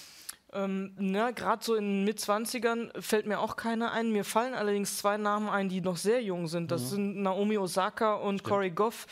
Ähm, 0.50 0.92
na, 0.96 1.30
gerade 1.30 1.62
so 1.62 1.74
in 1.74 1.84
den 1.84 2.04
Mitzwanzigern 2.04 2.90
fällt 2.98 3.26
mir 3.26 3.38
auch 3.38 3.56
keiner 3.56 3.92
ein. 3.92 4.12
Mir 4.12 4.24
fallen 4.24 4.54
allerdings 4.54 4.96
zwei 4.96 5.18
Namen 5.18 5.48
ein, 5.50 5.68
die 5.68 5.82
noch 5.82 5.98
sehr 5.98 6.22
jung 6.22 6.48
sind. 6.48 6.70
Das 6.70 6.82
mhm. 6.84 6.86
sind 6.86 7.22
Naomi 7.22 7.58
Osaka 7.58 8.14
und 8.14 8.38
Stimmt. 8.38 8.48
Corey 8.48 8.70
Goff, 8.70 9.06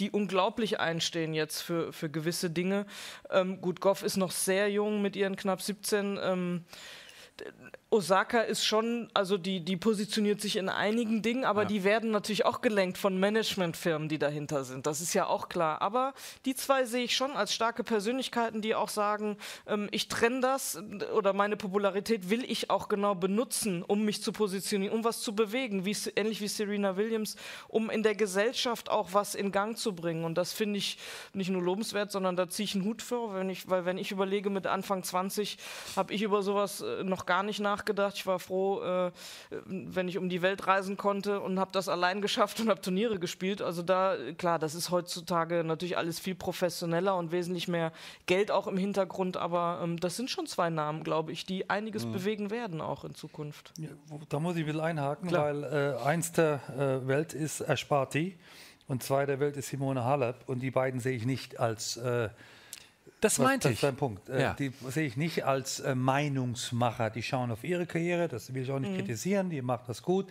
die 0.00 0.10
unglaublich 0.10 0.80
einstehen 0.80 1.32
jetzt 1.32 1.60
für, 1.60 1.92
für 1.92 2.10
gewisse 2.10 2.50
Dinge. 2.50 2.86
Ähm, 3.30 3.60
gut, 3.60 3.80
Goff 3.80 4.02
ist 4.02 4.16
noch 4.16 4.32
sehr 4.32 4.68
jung 4.68 5.00
mit 5.00 5.14
ihren 5.14 5.36
knapp 5.36 5.62
17. 5.62 6.18
Ähm, 6.20 6.64
Osaka 7.92 8.42
ist 8.42 8.64
schon, 8.64 9.08
also 9.14 9.36
die, 9.36 9.64
die 9.64 9.76
positioniert 9.76 10.40
sich 10.40 10.54
in 10.54 10.68
einigen 10.68 11.22
Dingen, 11.22 11.44
aber 11.44 11.62
ja. 11.62 11.68
die 11.68 11.82
werden 11.82 12.12
natürlich 12.12 12.46
auch 12.46 12.60
gelenkt 12.60 12.98
von 12.98 13.18
Managementfirmen, 13.18 14.08
die 14.08 14.18
dahinter 14.18 14.62
sind. 14.62 14.86
Das 14.86 15.00
ist 15.00 15.12
ja 15.12 15.26
auch 15.26 15.48
klar. 15.48 15.82
Aber 15.82 16.14
die 16.44 16.54
zwei 16.54 16.84
sehe 16.84 17.02
ich 17.02 17.16
schon 17.16 17.32
als 17.32 17.52
starke 17.52 17.82
Persönlichkeiten, 17.82 18.62
die 18.62 18.76
auch 18.76 18.88
sagen, 18.88 19.36
ähm, 19.66 19.88
ich 19.90 20.06
trenne 20.06 20.40
das 20.40 20.80
oder 21.16 21.32
meine 21.32 21.56
Popularität 21.56 22.30
will 22.30 22.44
ich 22.48 22.70
auch 22.70 22.88
genau 22.88 23.16
benutzen, 23.16 23.82
um 23.82 24.04
mich 24.04 24.22
zu 24.22 24.30
positionieren, 24.30 24.94
um 24.94 25.02
was 25.02 25.20
zu 25.20 25.34
bewegen, 25.34 25.84
wie, 25.84 25.96
ähnlich 26.14 26.40
wie 26.40 26.48
Serena 26.48 26.96
Williams, 26.96 27.34
um 27.66 27.90
in 27.90 28.04
der 28.04 28.14
Gesellschaft 28.14 28.88
auch 28.88 29.14
was 29.14 29.34
in 29.34 29.50
Gang 29.50 29.76
zu 29.76 29.96
bringen. 29.96 30.24
Und 30.24 30.38
das 30.38 30.52
finde 30.52 30.78
ich 30.78 30.96
nicht 31.32 31.50
nur 31.50 31.62
lobenswert, 31.62 32.12
sondern 32.12 32.36
da 32.36 32.48
ziehe 32.48 32.66
ich 32.66 32.76
einen 32.76 32.84
Hut 32.84 33.02
für, 33.02 33.34
wenn 33.34 33.50
ich, 33.50 33.68
weil 33.68 33.84
wenn 33.84 33.98
ich 33.98 34.12
überlege, 34.12 34.48
mit 34.48 34.68
Anfang 34.68 35.02
20 35.02 35.58
habe 35.96 36.14
ich 36.14 36.22
über 36.22 36.42
sowas 36.42 36.82
äh, 36.82 37.02
noch 37.02 37.26
gar 37.26 37.42
nicht 37.42 37.58
nachgedacht 37.58 37.79
nachgedacht. 37.80 38.16
Ich 38.16 38.26
war 38.26 38.38
froh, 38.38 38.82
äh, 38.82 39.10
wenn 39.66 40.08
ich 40.08 40.18
um 40.18 40.28
die 40.28 40.42
Welt 40.42 40.66
reisen 40.66 40.96
konnte 40.96 41.40
und 41.40 41.58
habe 41.58 41.70
das 41.72 41.88
allein 41.88 42.20
geschafft 42.20 42.60
und 42.60 42.68
habe 42.68 42.80
Turniere 42.80 43.18
gespielt. 43.18 43.62
Also 43.62 43.82
da, 43.82 44.16
klar, 44.36 44.58
das 44.58 44.74
ist 44.74 44.90
heutzutage 44.90 45.64
natürlich 45.64 45.96
alles 45.96 46.18
viel 46.18 46.34
professioneller 46.34 47.16
und 47.16 47.32
wesentlich 47.32 47.68
mehr 47.68 47.92
Geld 48.26 48.50
auch 48.50 48.66
im 48.66 48.76
Hintergrund. 48.76 49.36
Aber 49.36 49.80
ähm, 49.82 49.98
das 49.98 50.16
sind 50.16 50.30
schon 50.30 50.46
zwei 50.46 50.70
Namen, 50.70 51.02
glaube 51.02 51.32
ich, 51.32 51.46
die 51.46 51.70
einiges 51.70 52.06
mhm. 52.06 52.12
bewegen 52.12 52.50
werden 52.50 52.80
auch 52.80 53.04
in 53.04 53.14
Zukunft. 53.14 53.72
Ja, 53.78 53.88
da 54.28 54.40
muss 54.40 54.56
ich 54.56 54.62
ein 54.62 54.66
bisschen 54.66 54.80
einhaken, 54.80 55.28
klar. 55.28 55.46
weil 55.46 55.64
äh, 55.64 56.04
eins 56.04 56.32
der 56.32 56.60
äh, 56.68 57.06
Welt 57.06 57.32
ist 57.32 57.60
Ersparti 57.60 58.38
und 58.86 59.02
zwei 59.02 59.26
der 59.26 59.40
Welt 59.40 59.56
ist 59.56 59.68
Simone 59.68 60.04
Halep 60.04 60.36
und 60.46 60.60
die 60.60 60.70
beiden 60.70 61.00
sehe 61.00 61.16
ich 61.16 61.24
nicht 61.24 61.58
als 61.58 61.96
äh, 61.96 62.28
das 63.20 63.38
meinte 63.38 63.68
ich. 63.68 63.80
Das 63.80 63.88
ist 63.88 63.88
ein 63.88 63.96
Punkt. 63.96 64.28
Äh, 64.28 64.42
ja. 64.42 64.54
Die 64.54 64.72
sehe 64.88 65.06
ich 65.06 65.16
nicht 65.16 65.44
als 65.44 65.80
äh, 65.80 65.94
Meinungsmacher. 65.94 67.10
Die 67.10 67.22
schauen 67.22 67.50
auf 67.50 67.64
ihre 67.64 67.86
Karriere, 67.86 68.28
das 68.28 68.52
will 68.54 68.62
ich 68.62 68.70
auch 68.70 68.78
nicht 68.78 68.92
mhm. 68.92 68.96
kritisieren, 68.96 69.50
die 69.50 69.62
macht 69.62 69.88
das 69.88 70.02
gut. 70.02 70.26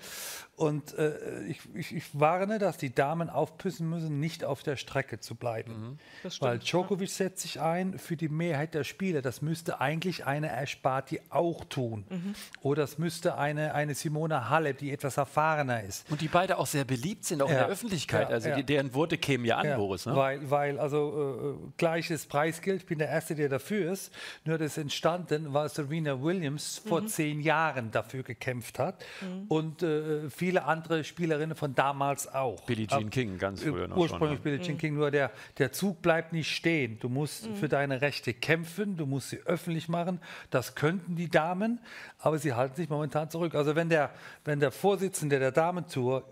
Und 0.60 0.98
äh, 0.98 1.14
ich, 1.48 1.62
ich, 1.74 1.96
ich, 1.96 2.20
warne, 2.20 2.60
dass 2.60 2.76
die 2.76 2.94
Damen 2.94 3.30
aufpüssen 3.30 3.90
müssen, 3.90 4.20
nicht 4.20 4.44
auf 4.44 4.62
der 4.62 4.76
Strecke 4.76 5.22
zu 5.22 5.36
bleiben. 5.36 5.72
Mhm. 5.72 6.30
Stimmt, 6.30 6.42
Weil 6.42 6.60
Djokovic 6.60 7.08
ja. 7.08 7.16
setzt 7.16 7.44
sich 7.44 7.62
ein 7.62 7.98
für 7.98 8.18
die 8.18 8.28
Mehrheit 8.28 8.74
der 8.74 8.84
Spieler. 8.84 9.22
Das 9.22 9.42
müsste 9.42 9.80
eigentlich 9.80 10.26
eine 10.26 10.50
Ersparti 10.50 11.22
auch 11.30 11.64
tun. 11.64 12.04
Mhm. 12.10 12.36
Oder 12.62 12.84
es 12.84 12.98
müsste 12.98 13.38
eine, 13.38 13.74
eine 13.74 13.96
Simone 13.96 14.50
Halep, 14.50 14.80
die 14.80 14.92
etwas 14.92 15.16
erfahrener 15.16 15.82
ist. 15.82 16.12
Und 16.12 16.20
die 16.20 16.28
beide 16.28 16.58
auch 16.58 16.68
sehr 16.68 16.84
beliebt 16.84 17.24
sind, 17.24 17.42
auch 17.42 17.48
ja. 17.48 17.54
in 17.54 17.60
der 17.60 17.70
Öffentlichkeit. 17.70 18.30
also 18.30 18.54
die, 18.54 18.66
deren 18.66 18.94
Worte 18.94 19.18
kämen 19.18 19.46
ja 19.46 19.60
an, 19.60 19.78
Boris. 19.78 20.08
Ne? 20.08 20.16
Weil, 20.18 20.52
weil 20.52 20.78
also 20.78 21.58
äh, 21.58 21.72
gleiches 21.78 22.26
Preisgeld, 22.26 22.82
ich 22.82 22.86
bin 22.86 23.00
der 23.00 23.08
Erste, 23.08 23.34
der 23.34 23.48
dafür 23.48 23.94
ist. 23.94 24.12
Nur 24.44 24.58
das 24.58 24.78
entstanden, 24.78 25.54
weil 25.54 25.70
Serena 25.70 26.22
Williams 26.22 26.82
vor 26.86 27.00
mhm. 27.00 27.08
zehn 27.08 27.40
Jahren 27.40 27.92
dafür 27.92 28.24
gekämpft 28.24 28.78
hat. 28.78 29.06
Mhm. 29.22 29.46
Und 29.48 29.84
äh, 29.84 30.30
viele 30.30 30.49
viele 30.50 30.66
andere 30.66 31.04
Spielerinnen 31.04 31.56
von 31.56 31.76
damals 31.76 32.34
auch. 32.34 32.60
Billie 32.66 32.88
Jean 32.88 33.12
King, 33.12 33.38
ganz 33.38 33.62
früher 33.62 33.88
noch 33.88 33.98
Ursprünglich 33.98 34.38
schon, 34.38 34.44
Billie 34.44 34.60
Jean 34.60 34.74
mhm. 34.74 34.80
King, 34.80 34.94
nur 34.96 35.12
der, 35.12 35.30
der 35.60 35.72
Zug 35.72 36.02
bleibt 36.02 36.34
nicht 36.34 36.50
stehen. 36.50 36.98
Du 37.00 37.08
musst 37.08 37.48
mhm. 37.48 37.56
für 37.56 37.70
deine 37.70 38.02
Rechte 38.02 38.34
kämpfen, 38.34 38.98
du 38.98 39.06
musst 39.06 39.30
sie 39.30 39.42
öffentlich 39.46 39.90
machen. 39.90 40.20
Das 40.50 40.74
könnten 40.74 41.16
die 41.16 41.30
Damen, 41.30 41.80
aber 42.18 42.40
sie 42.40 42.54
halten 42.54 42.76
sich 42.78 42.90
momentan 42.90 43.30
zurück. 43.30 43.54
Also 43.54 43.76
wenn 43.76 43.90
der, 43.90 44.10
wenn 44.44 44.60
der 44.60 44.72
Vorsitzende 44.72 45.38
der 45.38 45.52
Damentour 45.52 46.28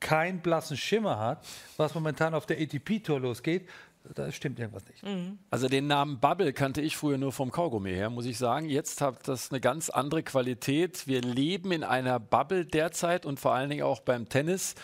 keinen 0.00 0.40
blassen 0.40 0.78
Schimmer 0.78 1.18
hat, 1.18 1.46
was 1.76 1.94
momentan 1.94 2.32
auf 2.32 2.46
der 2.46 2.58
ATP-Tour 2.58 3.20
losgeht, 3.20 3.68
Da 4.14 4.32
stimmt 4.32 4.58
irgendwas 4.58 4.84
nicht. 4.86 5.04
Also 5.50 5.68
den 5.68 5.86
Namen 5.86 6.20
Bubble 6.20 6.52
kannte 6.52 6.80
ich 6.80 6.96
früher 6.96 7.18
nur 7.18 7.32
vom 7.32 7.50
Kaugummi 7.50 7.90
her, 7.90 8.10
muss 8.10 8.26
ich 8.26 8.38
sagen. 8.38 8.68
Jetzt 8.68 9.00
hat 9.00 9.28
das 9.28 9.50
eine 9.50 9.60
ganz 9.60 9.90
andere 9.90 10.22
Qualität. 10.22 11.06
Wir 11.06 11.20
leben 11.20 11.70
in 11.70 11.84
einer 11.84 12.18
Bubble 12.18 12.64
derzeit 12.64 13.26
und 13.26 13.38
vor 13.38 13.54
allen 13.54 13.70
Dingen 13.70 13.82
auch 13.82 14.00
beim 14.00 14.28
Tennis. 14.28 14.74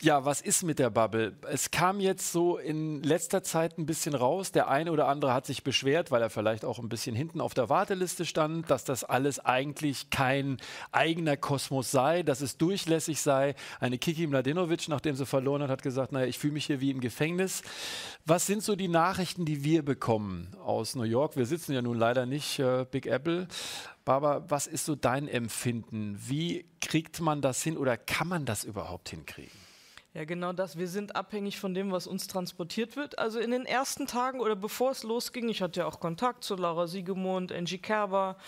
Ja, 0.00 0.24
was 0.24 0.40
ist 0.40 0.62
mit 0.62 0.78
der 0.78 0.90
Bubble? 0.90 1.36
Es 1.50 1.72
kam 1.72 1.98
jetzt 1.98 2.30
so 2.30 2.56
in 2.56 3.02
letzter 3.02 3.42
Zeit 3.42 3.78
ein 3.78 3.86
bisschen 3.86 4.14
raus. 4.14 4.52
Der 4.52 4.68
eine 4.68 4.92
oder 4.92 5.08
andere 5.08 5.34
hat 5.34 5.44
sich 5.44 5.64
beschwert, 5.64 6.12
weil 6.12 6.22
er 6.22 6.30
vielleicht 6.30 6.64
auch 6.64 6.78
ein 6.78 6.88
bisschen 6.88 7.16
hinten 7.16 7.40
auf 7.40 7.52
der 7.52 7.68
Warteliste 7.68 8.24
stand, 8.24 8.70
dass 8.70 8.84
das 8.84 9.02
alles 9.02 9.40
eigentlich 9.40 10.10
kein 10.10 10.58
eigener 10.92 11.36
Kosmos 11.36 11.90
sei, 11.90 12.22
dass 12.22 12.42
es 12.42 12.56
durchlässig 12.58 13.20
sei. 13.20 13.56
Eine 13.80 13.98
Kiki 13.98 14.28
Mladenovic, 14.28 14.86
nachdem 14.86 15.16
sie 15.16 15.26
verloren 15.26 15.62
hat, 15.62 15.70
hat 15.70 15.82
gesagt, 15.82 16.12
naja, 16.12 16.26
ich 16.26 16.38
fühle 16.38 16.52
mich 16.52 16.66
hier 16.66 16.80
wie 16.80 16.92
im 16.92 17.00
Gefängnis. 17.00 17.62
Was 18.24 18.46
sind 18.46 18.62
so 18.62 18.76
die 18.76 18.86
Nachrichten, 18.86 19.46
die 19.46 19.64
wir 19.64 19.84
bekommen 19.84 20.54
aus 20.62 20.94
New 20.94 21.02
York? 21.02 21.34
Wir 21.34 21.46
sitzen 21.46 21.72
ja 21.72 21.82
nun 21.82 21.98
leider 21.98 22.24
nicht 22.24 22.60
äh, 22.60 22.86
Big 22.88 23.06
Apple. 23.06 23.48
Barbara, 24.04 24.44
was 24.48 24.68
ist 24.68 24.84
so 24.84 24.94
dein 24.94 25.26
Empfinden? 25.26 26.16
Wie 26.24 26.66
kriegt 26.80 27.18
man 27.18 27.42
das 27.42 27.64
hin 27.64 27.76
oder 27.76 27.96
kann 27.96 28.28
man 28.28 28.44
das 28.44 28.62
überhaupt 28.62 29.08
hinkriegen? 29.08 29.67
Ja, 30.14 30.24
genau 30.24 30.54
das. 30.54 30.78
Wir 30.78 30.88
sind 30.88 31.16
abhängig 31.16 31.60
von 31.60 31.74
dem, 31.74 31.92
was 31.92 32.06
uns 32.06 32.26
transportiert 32.26 32.96
wird. 32.96 33.18
Also 33.18 33.38
in 33.40 33.50
den 33.50 33.66
ersten 33.66 34.06
Tagen 34.06 34.40
oder 34.40 34.56
bevor 34.56 34.90
es 34.90 35.02
losging, 35.02 35.50
ich 35.50 35.60
hatte 35.60 35.80
ja 35.80 35.86
auch 35.86 36.00
Kontakt 36.00 36.44
zu 36.44 36.56
Laura 36.56 36.86
Siegemund, 36.86 37.52
Angie 37.52 37.76
Kerber, 37.76 38.38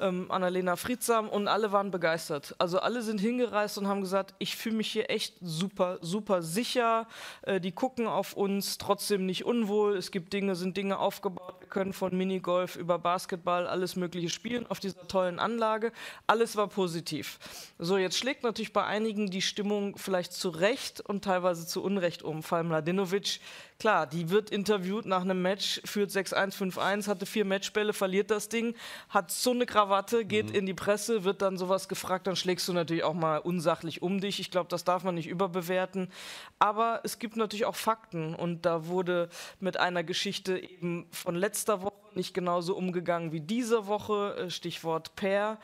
ähm, 0.00 0.30
Annalena 0.30 0.74
Friedsam 0.76 1.28
und 1.28 1.48
alle 1.48 1.70
waren 1.70 1.90
begeistert. 1.90 2.54
Also 2.58 2.78
alle 2.78 3.02
sind 3.02 3.20
hingereist 3.20 3.76
und 3.76 3.88
haben 3.88 4.00
gesagt, 4.00 4.34
ich 4.38 4.56
fühle 4.56 4.76
mich 4.76 4.90
hier 4.90 5.10
echt 5.10 5.36
super, 5.42 5.98
super 6.00 6.40
sicher. 6.40 7.06
Äh, 7.42 7.60
die 7.60 7.72
gucken 7.72 8.06
auf 8.06 8.32
uns, 8.32 8.78
trotzdem 8.78 9.26
nicht 9.26 9.44
unwohl. 9.44 9.98
Es 9.98 10.12
gibt 10.12 10.32
Dinge, 10.32 10.56
sind 10.56 10.78
Dinge 10.78 10.98
aufgebaut. 10.98 11.56
Wir 11.60 11.68
können 11.68 11.92
von 11.92 12.16
Minigolf 12.16 12.76
über 12.76 12.98
Basketball 12.98 13.66
alles 13.66 13.96
Mögliche 13.96 14.30
spielen 14.30 14.66
auf 14.66 14.80
dieser 14.80 15.06
tollen 15.08 15.38
Anlage. 15.38 15.92
Alles 16.26 16.56
war 16.56 16.68
positiv. 16.68 17.38
So, 17.78 17.98
jetzt 17.98 18.16
schlägt 18.16 18.44
natürlich 18.44 18.72
bei 18.72 18.84
einigen 18.84 19.28
die 19.28 19.42
Stimmung 19.42 19.98
vielleicht 19.98 20.32
zurecht 20.32 21.01
und 21.04 21.24
teilweise 21.24 21.66
zu 21.66 21.82
Unrecht 21.82 22.22
um. 22.22 22.42
Vor 22.42 22.58
allem 22.58 22.68
Mladenovic, 22.68 23.40
klar, 23.82 24.06
die 24.06 24.30
wird 24.30 24.50
interviewt 24.50 25.06
nach 25.06 25.22
einem 25.22 25.42
Match, 25.42 25.80
führt 25.84 26.10
6-1, 26.10 26.54
5-1, 26.56 27.08
hatte 27.08 27.26
vier 27.26 27.44
Matchbälle, 27.44 27.92
verliert 27.92 28.30
das 28.30 28.48
Ding, 28.48 28.76
hat 29.08 29.32
so 29.32 29.50
eine 29.50 29.66
Krawatte, 29.66 30.24
geht 30.24 30.52
in 30.52 30.66
die 30.66 30.72
Presse, 30.72 31.24
wird 31.24 31.42
dann 31.42 31.56
sowas 31.56 31.88
gefragt, 31.88 32.28
dann 32.28 32.36
schlägst 32.36 32.68
du 32.68 32.72
natürlich 32.72 33.02
auch 33.02 33.12
mal 33.12 33.38
unsachlich 33.38 34.00
um 34.00 34.20
dich. 34.20 34.38
Ich 34.38 34.52
glaube, 34.52 34.68
das 34.68 34.84
darf 34.84 35.02
man 35.02 35.16
nicht 35.16 35.26
überbewerten. 35.26 36.12
Aber 36.60 37.00
es 37.02 37.18
gibt 37.18 37.36
natürlich 37.36 37.64
auch 37.64 37.74
Fakten 37.74 38.36
und 38.36 38.64
da 38.64 38.86
wurde 38.86 39.28
mit 39.58 39.76
einer 39.80 40.04
Geschichte 40.04 40.58
eben 40.60 41.08
von 41.10 41.34
letzter 41.34 41.82
Woche 41.82 42.02
nicht 42.14 42.34
genauso 42.34 42.76
umgegangen 42.76 43.32
wie 43.32 43.40
diese 43.40 43.86
Woche, 43.86 44.36
äh, 44.36 44.50
Stichwort 44.50 45.16
Pair. 45.16 45.58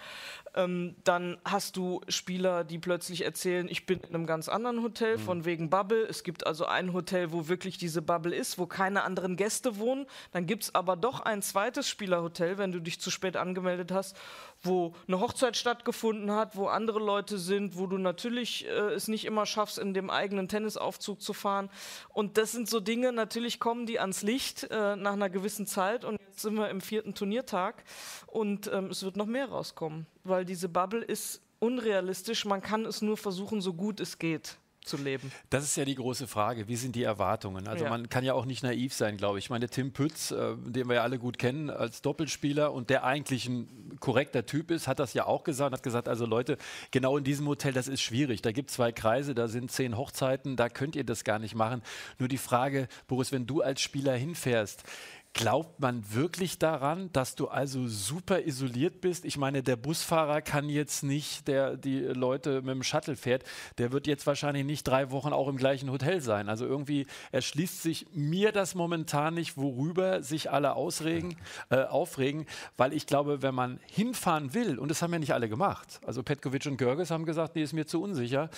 Ähm, 0.54 0.96
dann 1.04 1.38
hast 1.44 1.76
du 1.76 2.00
Spieler, 2.08 2.64
die 2.64 2.78
plötzlich 2.78 3.25
erzählen, 3.25 3.68
ich 3.68 3.87
bin 3.87 4.00
in 4.00 4.14
einem 4.14 4.26
ganz 4.26 4.48
anderen 4.48 4.82
Hotel, 4.82 5.18
von 5.18 5.44
wegen 5.44 5.70
Bubble. 5.70 6.06
Es 6.08 6.22
gibt 6.22 6.46
also 6.46 6.64
ein 6.64 6.92
Hotel, 6.92 7.32
wo 7.32 7.48
wirklich 7.48 7.78
diese 7.78 8.02
Bubble 8.08 8.34
ist, 8.34 8.58
wo 8.58 8.66
keine 8.66 9.04
anderen 9.04 9.36
Gäste 9.36 9.78
wohnen. 9.78 10.06
Dann 10.32 10.46
gibt 10.46 10.64
es 10.64 10.74
aber 10.74 10.96
doch 10.96 11.20
ein 11.20 11.42
zweites 11.42 11.88
Spielerhotel, 11.88 12.58
wenn 12.58 12.72
du 12.72 12.80
dich 12.80 13.00
zu 13.00 13.12
spät 13.12 13.36
angemeldet 13.36 13.92
hast, 13.92 14.16
wo 14.62 14.94
eine 15.06 15.20
Hochzeit 15.20 15.56
stattgefunden 15.56 16.32
hat, 16.32 16.56
wo 16.56 16.66
andere 16.66 16.98
Leute 16.98 17.38
sind, 17.38 17.78
wo 17.78 17.86
du 17.86 17.98
natürlich 17.98 18.66
äh, 18.66 18.70
es 18.94 19.06
nicht 19.06 19.26
immer 19.26 19.46
schaffst, 19.46 19.78
in 19.78 19.94
dem 19.94 20.10
eigenen 20.10 20.48
Tennisaufzug 20.48 21.20
zu 21.20 21.32
fahren. 21.34 21.70
Und 22.08 22.38
das 22.38 22.52
sind 22.52 22.68
so 22.68 22.80
Dinge, 22.80 23.12
natürlich 23.12 23.60
kommen 23.60 23.86
die 23.86 24.00
ans 24.00 24.22
Licht 24.22 24.64
äh, 24.70 24.96
nach 24.96 25.12
einer 25.12 25.30
gewissen 25.30 25.66
Zeit. 25.66 26.04
Und 26.04 26.18
jetzt 26.26 26.40
sind 26.40 26.54
wir 26.54 26.70
im 26.70 26.80
vierten 26.80 27.14
Turniertag 27.14 27.84
und 28.26 28.68
ähm, 28.72 28.86
es 28.86 29.02
wird 29.02 29.16
noch 29.16 29.26
mehr 29.26 29.50
rauskommen, 29.50 30.06
weil 30.24 30.46
diese 30.46 30.68
Bubble 30.68 31.04
ist 31.04 31.42
unrealistisch. 31.58 32.46
Man 32.46 32.62
kann 32.62 32.86
es 32.86 33.02
nur 33.02 33.18
versuchen, 33.18 33.60
so 33.60 33.74
gut 33.74 34.00
es 34.00 34.18
geht 34.18 34.56
zu 34.88 34.97
leben. 34.97 35.30
Das 35.50 35.64
ist 35.64 35.76
ja 35.76 35.85
die 35.85 35.95
große 35.95 36.26
Frage. 36.26 36.66
Wie 36.68 36.76
sind 36.76 36.97
die 36.97 37.02
Erwartungen? 37.04 37.68
Also 37.68 37.85
Ja. 37.85 37.90
man 37.90 38.09
kann 38.09 38.25
ja 38.25 38.35
auch 38.35 38.45
nicht 38.47 38.62
naiv 38.62 38.92
sein, 38.95 39.16
glaube 39.16 39.38
ich. 39.38 39.47
Ich 39.47 39.50
meine, 39.50 39.68
Tim 39.68 39.92
Pütz, 39.92 40.30
äh, 40.30 40.57
den 40.66 40.88
wir 40.88 40.97
ja 40.97 41.02
alle 41.02 41.18
gut 41.18 41.38
kennen 41.38 41.71
als 41.71 42.02
Doppelspieler 42.02 42.73
und 42.73 42.90
der 42.90 43.04
eigentlich 43.04 43.47
ein 43.49 43.97
korrekter 44.00 44.45
Typ 44.47 44.71
ist, 44.71 44.88
hat 44.88 44.99
das 44.99 45.14
ja 45.14 45.26
auch 45.26 45.45
gesagt, 45.45 45.73
hat 45.73 45.83
gesagt, 45.83 46.09
also 46.09 46.26
Leute, 46.26 46.59
genau 46.90 47.16
in 47.16 47.25
diesem 47.25 47.47
Hotel, 47.47 47.73
das 47.73 47.88
ist 47.88 48.00
schwierig. 48.00 48.42
Da 48.42 48.52
gibt 48.52 48.71
es 48.71 48.76
zwei 48.76 48.92
Kreise, 48.92 49.35
da 49.35 49.49
sind 49.49 49.71
zehn 49.71 49.97
Hochzeiten, 49.97 50.57
da 50.57 50.68
könnt 50.68 50.97
ihr 50.97 51.04
das 51.04 51.25
gar 51.25 51.38
nicht 51.38 51.54
machen. 51.54 51.83
Nur 52.18 52.28
die 52.28 52.38
Frage, 52.38 52.88
Boris, 53.07 53.33
wenn 53.33 53.47
du 53.47 53.61
als 53.62 53.80
Spieler 53.80 54.14
hinfährst, 54.14 54.83
Glaubt 55.35 55.78
man 55.78 56.02
wirklich 56.12 56.58
daran, 56.58 57.12
dass 57.12 57.37
du 57.37 57.47
also 57.49 57.87
super 57.87 58.44
isoliert 58.44 59.00
bist? 59.00 59.25
Ich 59.25 59.37
meine, 59.37 59.62
der 59.62 59.76
Busfahrer 59.76 60.42
kann 60.42 60.68
jetzt 60.68 61.04
nicht, 61.04 61.47
der 61.47 61.76
die 61.76 62.00
Leute 62.00 62.61
mit 62.62 62.75
dem 62.75 62.82
Shuttle 62.82 63.14
fährt, 63.14 63.44
der 63.78 63.92
wird 63.92 64.06
jetzt 64.08 64.26
wahrscheinlich 64.26 64.64
nicht 64.64 64.88
drei 64.88 65.12
Wochen 65.12 65.32
auch 65.32 65.47
im 65.47 65.56
gleichen 65.56 65.90
Hotel 65.92 66.20
sein. 66.20 66.49
Also 66.49 66.66
irgendwie 66.66 67.06
erschließt 67.30 67.82
sich 67.82 68.06
mir 68.12 68.50
das 68.50 68.75
momentan 68.75 69.35
nicht, 69.35 69.56
worüber 69.56 70.23
sich 70.25 70.50
alle 70.50 70.75
ausregen, 70.75 71.37
äh, 71.70 71.85
aufregen, 71.85 72.47
weil 72.76 72.92
ich 72.92 73.06
glaube, 73.06 73.40
wenn 73.42 73.54
man 73.54 73.78
hinfahren 73.87 74.54
will, 74.54 74.78
und 74.78 74.90
das 74.90 75.02
haben 75.02 75.12
ja 75.12 75.18
nicht 75.20 75.35
alle 75.35 75.49
gemacht, 75.49 76.00
also 76.04 76.23
Petkovic 76.25 76.66
und 76.66 76.78
Görges 76.78 77.11
haben 77.12 77.25
gesagt, 77.26 77.54
nee, 77.54 77.62
ist 77.62 77.75
mir 77.75 77.87
zu 77.87 78.02
unsicher. 78.02 78.50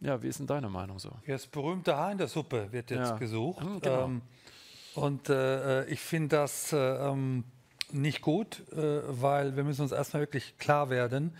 Ja, 0.00 0.22
wie 0.22 0.28
ist 0.28 0.38
denn 0.38 0.46
deine 0.46 0.68
Meinung 0.68 1.00
so? 1.00 1.10
Das 1.26 1.46
berühmte 1.48 1.96
Haar 1.96 2.12
in 2.12 2.18
der 2.18 2.28
Suppe 2.28 2.68
wird 2.70 2.90
jetzt 2.92 3.10
Ja. 3.10 3.16
gesucht. 3.16 3.64
Hm, 3.64 3.80
genau. 3.80 4.04
Ähm, 4.04 4.22
und 4.98 5.28
äh, 5.28 5.84
ich 5.86 6.00
finde 6.00 6.36
das 6.36 6.72
äh, 6.72 6.76
ähm, 6.76 7.44
nicht 7.92 8.20
gut, 8.20 8.62
äh, 8.72 9.00
weil 9.06 9.56
wir 9.56 9.62
müssen 9.62 9.82
uns 9.82 9.92
erstmal 9.92 10.22
wirklich 10.22 10.58
klar 10.58 10.90
werden, 10.90 11.36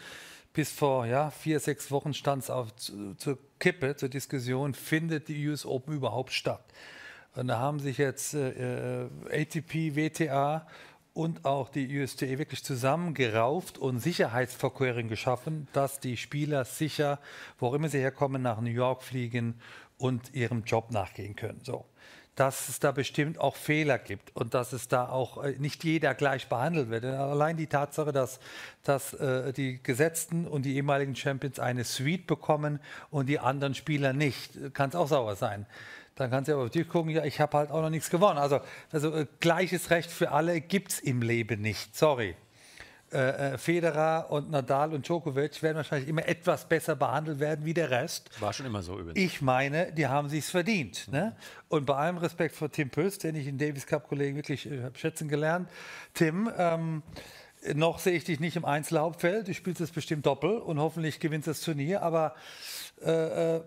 bis 0.53 0.71
vor 0.71 1.07
ja, 1.07 1.31
vier, 1.31 1.59
sechs 1.59 1.91
Wochen 1.91 2.15
stand 2.15 2.45
es 2.45 2.51
auf 2.51 2.75
zu, 2.77 3.15
zur 3.17 3.39
Kippe, 3.59 3.97
zur 3.97 4.09
Diskussion, 4.09 4.75
findet 4.75 5.29
die 5.29 5.49
US 5.49 5.67
Open 5.67 5.95
überhaupt 5.95 6.33
statt? 6.33 6.65
Und 7.35 7.49
da 7.49 7.59
haben 7.59 7.81
sich 7.81 7.99
jetzt 7.99 8.35
äh, 8.35 9.03
äh, 9.03 9.09
ATP, 9.31 9.97
WTA 9.97 10.67
und 11.13 11.45
auch 11.45 11.69
die 11.69 12.01
USTA 12.01 12.39
wirklich 12.39 12.63
zusammengerauft 12.63 13.77
und 13.77 13.99
Sicherheitsvorkehrungen 13.99 15.09
geschaffen, 15.09 15.67
dass 15.73 15.99
die 15.99 16.17
Spieler 16.17 16.65
sicher, 16.65 17.19
wo 17.59 17.75
immer 17.75 17.89
sie 17.89 17.99
herkommen, 17.99 18.41
nach 18.41 18.61
New 18.61 18.71
York 18.71 19.03
fliegen 19.03 19.61
und 19.97 20.33
ihrem 20.33 20.63
Job 20.63 20.93
nachgehen 20.93 21.35
können. 21.35 21.61
So. 21.65 21.85
Dass 22.39 22.69
es 22.69 22.79
da 22.79 22.93
bestimmt 22.93 23.41
auch 23.41 23.57
Fehler 23.57 23.99
gibt 23.99 24.31
und 24.37 24.55
dass 24.55 24.73
es 24.73 24.87
da 24.87 25.09
auch 25.09 25.43
äh, 25.43 25.57
nicht 25.59 25.83
jeder 25.83 26.15
gleich 26.15 26.49
behandelt 26.49 26.89
wird. 26.89 27.05
Allein 27.05 27.57
die 27.57 27.67
Tatsache, 27.67 28.13
dass, 28.13 28.39
dass 28.85 29.13
äh, 29.15 29.53
die 29.53 29.83
Gesetzten 29.83 30.47
und 30.47 30.63
die 30.63 30.77
ehemaligen 30.77 31.17
Champions 31.17 31.59
eine 31.59 31.83
Suite 31.83 32.29
bekommen 32.29 32.79
und 33.11 33.29
die 33.29 33.41
anderen 33.41 33.75
Spieler 33.75 34.13
nicht, 34.13 34.73
kann 34.73 34.91
es 34.91 34.95
auch 34.95 35.09
sauer 35.09 35.35
sein. 35.35 35.67
Dann 36.15 36.31
kannst 36.31 36.49
du 36.49 36.53
aber 36.55 36.63
auf 36.65 36.71
dich 36.71 36.89
gucken, 36.89 37.11
ja, 37.11 37.25
ich 37.25 37.41
habe 37.41 37.57
halt 37.57 37.73
auch 37.73 37.83
noch 37.83 37.91
nichts 37.91 38.09
gewonnen. 38.09 38.39
Also, 38.39 38.61
also 38.93 39.13
äh, 39.17 39.27
gleiches 39.41 39.91
Recht 39.91 40.11
für 40.11 40.31
alle 40.31 40.61
gibt 40.61 40.93
es 40.93 41.01
im 41.01 41.23
Leben 41.23 41.61
nicht. 41.61 41.97
Sorry. 41.97 42.37
Äh, 43.11 43.55
äh, 43.55 43.59
Federer 43.59 44.27
und 44.29 44.51
Nadal 44.51 44.93
und 44.93 45.09
Djokovic 45.09 45.63
werden 45.63 45.79
wahrscheinlich 45.79 46.11
immer 46.11 46.29
etwas 46.29 46.69
besser 46.69 46.95
behandelt 46.95 47.41
werden 47.41 47.65
wie 47.65 47.73
der 47.73 47.91
Rest. 47.91 48.31
War 48.39 48.53
schon 48.53 48.67
immer 48.67 48.83
so 48.83 48.99
übrigens. 48.99 49.19
Ich 49.19 49.41
meine, 49.41 49.93
die 49.93 50.07
haben 50.07 50.29
sich's 50.29 50.51
verdient. 50.51 51.09
Ne? 51.11 51.35
Und 51.69 51.87
bei 51.87 51.95
allem 51.95 52.19
Respekt 52.19 52.55
vor 52.55 52.71
Tim 52.71 52.91
Pöls, 52.91 53.17
den 53.17 53.35
ich 53.35 53.47
in 53.47 53.57
Davis 53.57 53.87
Cup 53.87 54.09
Kollegen 54.09 54.37
wirklich 54.37 54.71
äh, 54.71 54.91
schätzen 54.95 55.29
gelernt. 55.29 55.71
Tim, 56.13 56.51
ähm, 56.59 57.03
noch 57.75 57.99
sehe 57.99 58.13
ich 58.13 58.25
dich 58.25 58.41
nicht 58.41 58.57
im 58.57 58.67
Einzelhauptfeld. 58.67 59.49
Du 59.49 59.55
spielst 59.55 59.81
es 59.81 59.91
bestimmt 59.91 60.27
doppel 60.27 60.59
und 60.59 60.79
hoffentlich 60.79 61.19
gewinnst 61.19 61.49
das 61.49 61.63
Turnier. 61.63 62.03
Aber 62.03 62.35
äh, 63.01 63.61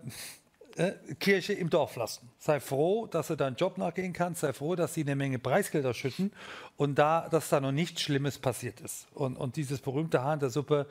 äh, 0.76 0.92
Kirche 1.20 1.52
im 1.52 1.70
Dorf 1.70 1.96
lassen. 1.96 2.30
Sei 2.38 2.60
froh, 2.60 3.06
dass 3.06 3.28
du 3.28 3.36
deinen 3.36 3.56
Job 3.56 3.78
nachgehen 3.78 4.12
kannst. 4.12 4.40
Sei 4.40 4.52
froh, 4.52 4.74
dass 4.74 4.94
sie 4.94 5.02
eine 5.02 5.16
Menge 5.16 5.38
Preisgelder 5.38 5.94
schütten 5.94 6.32
und 6.76 6.98
da, 6.98 7.28
dass 7.28 7.48
da 7.48 7.60
noch 7.60 7.72
nichts 7.72 8.02
Schlimmes 8.02 8.38
passiert 8.38 8.80
ist. 8.80 9.06
Und, 9.14 9.36
und 9.36 9.56
dieses 9.56 9.80
berühmte 9.80 10.22
Haar 10.22 10.34
in 10.34 10.40
der 10.40 10.50
Suppe, 10.50 10.86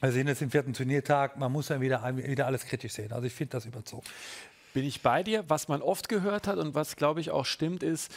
wir 0.00 0.12
sehen 0.12 0.28
jetzt 0.28 0.42
im 0.42 0.50
vierten 0.50 0.72
Turniertag, 0.72 1.38
man 1.38 1.50
muss 1.50 1.68
dann 1.68 1.80
wieder, 1.80 2.04
wieder 2.16 2.46
alles 2.46 2.64
kritisch 2.64 2.92
sehen. 2.92 3.12
Also 3.12 3.26
ich 3.26 3.34
finde 3.34 3.52
das 3.52 3.66
überzogen. 3.66 4.06
Bin 4.72 4.84
ich 4.84 5.02
bei 5.02 5.22
dir. 5.22 5.44
Was 5.48 5.68
man 5.68 5.82
oft 5.82 6.08
gehört 6.08 6.46
hat 6.46 6.58
und 6.58 6.74
was, 6.74 6.96
glaube 6.96 7.20
ich, 7.20 7.30
auch 7.30 7.46
stimmt, 7.46 7.82
ist, 7.82 8.12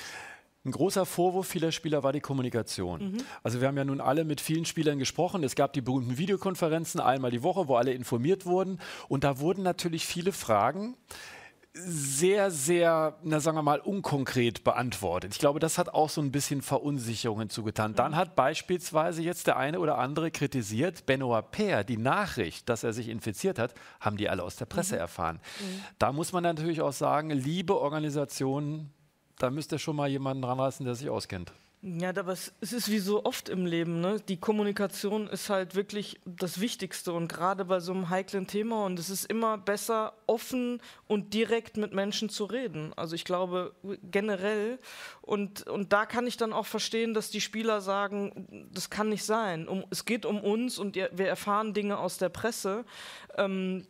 ein 0.64 0.72
großer 0.72 1.06
Vorwurf 1.06 1.48
vieler 1.48 1.72
Spieler 1.72 2.04
war 2.04 2.14
die 2.14 2.20
Kommunikation. 2.20 3.18
Also 3.42 3.62
wir 3.62 3.68
haben 3.68 3.78
ja 3.78 3.86
nun 3.86 4.00
alle 4.00 4.26
mit 4.26 4.42
vielen 4.42 4.66
Spielern 4.66 5.00
gesprochen. 5.00 5.44
Es 5.44 5.56
gab 5.56 5.74
die 5.74 5.82
berühmten 5.82 6.18
Videokonferenzen 6.20 7.00
einmal 7.00 7.32
die 7.32 7.42
Woche, 7.42 7.68
wo 7.68 7.78
alle 7.78 7.94
informiert 7.94 8.46
wurden. 8.46 8.80
Und 9.08 9.24
da 9.24 9.40
wurden 9.40 9.64
natürlich 9.64 10.06
viele 10.06 10.32
Fragen 10.32 10.96
sehr, 11.74 12.52
sehr, 12.52 13.18
na 13.24 13.40
sagen 13.40 13.58
wir 13.58 13.62
mal, 13.62 13.80
unkonkret 13.80 14.64
beantwortet. 14.64 15.34
Ich 15.34 15.40
glaube, 15.40 15.60
das 15.60 15.78
hat 15.78 15.94
auch 15.94 16.10
so 16.10 16.22
ein 16.22 16.32
bisschen 16.32 16.62
Verunsicherungen 16.62 17.50
zugetan. 17.50 17.96
Dann 17.96 18.16
hat 18.16 18.36
beispielsweise 18.36 19.22
jetzt 19.22 19.48
der 19.48 19.58
eine 19.58 19.80
oder 19.80 19.98
andere 19.98 20.32
kritisiert, 20.32 21.06
Benoit 21.06 21.50
Paire, 21.52 21.86
die 21.86 21.98
Nachricht, 21.98 22.68
dass 22.68 22.84
er 22.84 22.92
sich 22.92 23.08
infiziert 23.08 23.58
hat, 23.58 23.74
haben 24.02 24.18
die 24.18 24.28
alle 24.28 24.44
aus 24.44 24.58
der 24.58 24.66
Presse 24.66 24.98
erfahren. 24.98 25.40
Da 25.98 26.12
muss 26.12 26.34
man 26.34 26.44
natürlich 26.44 26.82
auch 26.82 26.94
sagen, 26.94 27.30
liebe 27.30 27.80
Organisationen, 27.80 28.92
da 29.42 29.50
müsst 29.50 29.72
ihr 29.72 29.80
schon 29.80 29.96
mal 29.96 30.10
jemanden 30.10 30.44
ranreißen, 30.44 30.86
der 30.86 30.96
sich 30.96 31.10
auskennt. 31.10 31.52
Ja, 31.84 32.10
aber 32.10 32.34
es, 32.34 32.54
es 32.62 32.74
ist 32.74 32.92
wie 32.92 33.00
so 33.00 33.26
oft 33.26 33.50
im 33.50 33.66
Leben, 33.66 34.02
ne? 34.02 34.18
Die 34.28 34.38
Kommunikation 34.38 35.28
ist 35.28 35.50
halt 35.50 35.74
wirklich 35.74 36.22
das 36.28 36.62
Wichtigste 36.62 37.12
und 37.12 37.28
gerade 37.28 37.66
bei 37.66 37.80
so 37.80 37.92
einem 37.92 38.12
heiklen 38.12 38.46
Thema 38.46 38.86
und 38.86 39.00
es 39.00 39.10
ist 39.10 39.26
immer 39.26 39.58
besser, 39.58 40.14
offen 40.28 40.80
und 41.08 41.34
direkt 41.34 41.78
mit 41.78 41.92
Menschen 41.92 42.30
zu 42.30 42.46
reden. 42.46 42.94
Also 42.96 43.16
ich 43.16 43.26
glaube 43.26 43.74
generell 44.04 44.78
und, 45.24 45.68
und 45.68 45.92
da 45.92 46.06
kann 46.06 46.28
ich 46.28 46.38
dann 46.38 46.54
auch 46.54 46.68
verstehen, 46.68 47.16
dass 47.16 47.32
die 47.32 47.42
Spieler 47.42 47.82
sagen, 47.82 48.70
das 48.72 48.92
kann 48.92 49.10
nicht 49.10 49.24
sein. 49.24 49.68
Um, 49.68 49.84
es 49.90 50.06
geht 50.06 50.28
um 50.28 50.40
uns 50.40 50.78
und 50.78 50.96
wir 50.96 51.28
erfahren 51.28 51.74
Dinge 51.74 51.98
aus 51.98 52.20
der 52.20 52.30
Presse. 52.30 52.86
Ähm, 53.40 53.88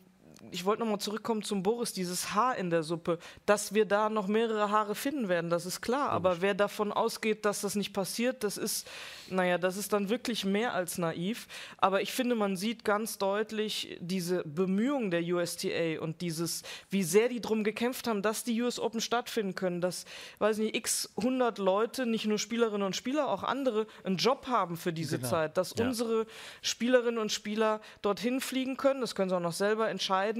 ich 0.49 0.65
wollte 0.65 0.81
nochmal 0.81 0.99
zurückkommen 0.99 1.43
zum 1.43 1.61
Boris, 1.61 1.93
dieses 1.93 2.33
Haar 2.33 2.55
in 2.57 2.69
der 2.69 2.83
Suppe, 2.83 3.19
dass 3.45 3.73
wir 3.73 3.85
da 3.85 4.09
noch 4.09 4.27
mehrere 4.27 4.71
Haare 4.71 4.95
finden 4.95 5.29
werden, 5.29 5.49
das 5.49 5.65
ist 5.65 5.81
klar. 5.81 6.09
Aber 6.09 6.41
wer 6.41 6.53
davon 6.53 6.91
ausgeht, 6.91 7.45
dass 7.45 7.61
das 7.61 7.75
nicht 7.75 7.93
passiert, 7.93 8.43
das 8.43 8.57
ist, 8.57 8.87
naja, 9.29 9.57
das 9.57 9.77
ist 9.77 9.93
dann 9.93 10.09
wirklich 10.09 10.43
mehr 10.45 10.73
als 10.73 10.97
naiv. 10.97 11.47
Aber 11.77 12.01
ich 12.01 12.11
finde, 12.11 12.35
man 12.35 12.57
sieht 12.57 12.83
ganz 12.83 13.17
deutlich 13.17 13.97
diese 14.01 14.43
Bemühungen 14.43 15.11
der 15.11 15.21
USTA 15.23 15.99
und 16.01 16.21
dieses, 16.21 16.63
wie 16.89 17.03
sehr 17.03 17.29
die 17.29 17.39
darum 17.41 17.63
gekämpft 17.63 18.07
haben, 18.07 18.21
dass 18.21 18.43
die 18.43 18.59
US 18.61 18.79
Open 18.79 19.01
stattfinden 19.01 19.53
können, 19.53 19.79
dass, 19.81 20.05
weiß 20.39 20.57
nicht, 20.57 20.75
x 20.75 21.09
100 21.17 21.59
Leute, 21.59 22.05
nicht 22.05 22.25
nur 22.25 22.39
Spielerinnen 22.39 22.85
und 22.85 22.95
Spieler, 22.95 23.29
auch 23.29 23.43
andere, 23.43 23.85
einen 24.03 24.17
Job 24.17 24.47
haben 24.47 24.75
für 24.77 24.91
diese 24.93 25.17
Genau. 25.17 25.29
Zeit, 25.29 25.57
dass 25.57 25.75
Ja. 25.77 25.85
unsere 25.85 26.25
Spielerinnen 26.61 27.19
und 27.19 27.31
Spieler 27.31 27.81
dorthin 28.01 28.41
fliegen 28.41 28.77
können, 28.77 29.01
das 29.01 29.13
können 29.13 29.29
sie 29.29 29.35
auch 29.35 29.39
noch 29.41 29.51
selber 29.53 29.89
entscheiden. 29.89 30.30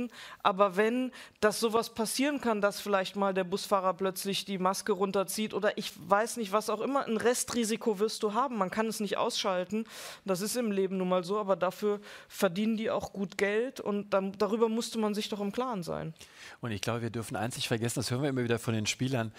Aber 0.43 0.75
wenn 0.75 1.12
das 1.39 1.60
sowas 1.60 1.93
passieren 1.93 2.41
kann, 2.41 2.62
dass 2.62 2.79
vielleicht 2.79 3.15
mal 3.15 3.33
der 3.33 3.43
Busfahrer 3.43 3.93
plötzlich 3.93 4.45
die 4.45 4.57
Maske 4.57 4.91
runterzieht 4.91 5.53
oder 5.53 5.77
ich 5.77 5.91
weiß 6.07 6.38
nicht, 6.38 6.51
was 6.51 6.69
auch 6.69 6.81
immer, 6.81 7.05
ein 7.05 7.17
Restrisiko 7.17 8.00
wirst 8.00 8.24
du 8.24 8.33
haben. 8.33 8.57
Man 8.57 8.69
kann 8.71 8.88
es 8.88 9.00
nicht 9.00 9.17
ausschalten. 9.17 9.86
Das 10.25 10.41
ist 10.41 10.55
im 10.55 10.71
Leben 10.71 10.98
nun 10.98 11.10
mal 11.10 11.24
so, 11.24 11.39
aber 11.39 11.55
dafür 11.55 12.00
verdienen 12.27 12.77
die 12.77 12.89
auch 12.89 13.13
gut 13.13 13.38
Geld 13.38 13.79
und 13.79 14.12
dann, 14.12 14.33
darüber 14.38 14.69
musste 14.69 15.00
man 15.00 15.13
sich 15.13 15.29
doch 15.29 15.39
im 15.39 15.51
Klaren 15.51 15.83
sein. 15.83 16.13
Und 16.62 16.71
ich 16.71 16.81
glaube, 16.81 17.01
wir 17.01 17.10
dürfen 17.10 17.36
eins 17.36 17.55
nicht 17.55 17.67
vergessen, 17.67 18.00
das 18.00 18.12
hören 18.12 18.21
wir 18.21 18.29
immer 18.29 18.43
wieder 18.43 18.60
von 18.60 18.74
den 18.74 18.86
Spielern. 18.86 19.31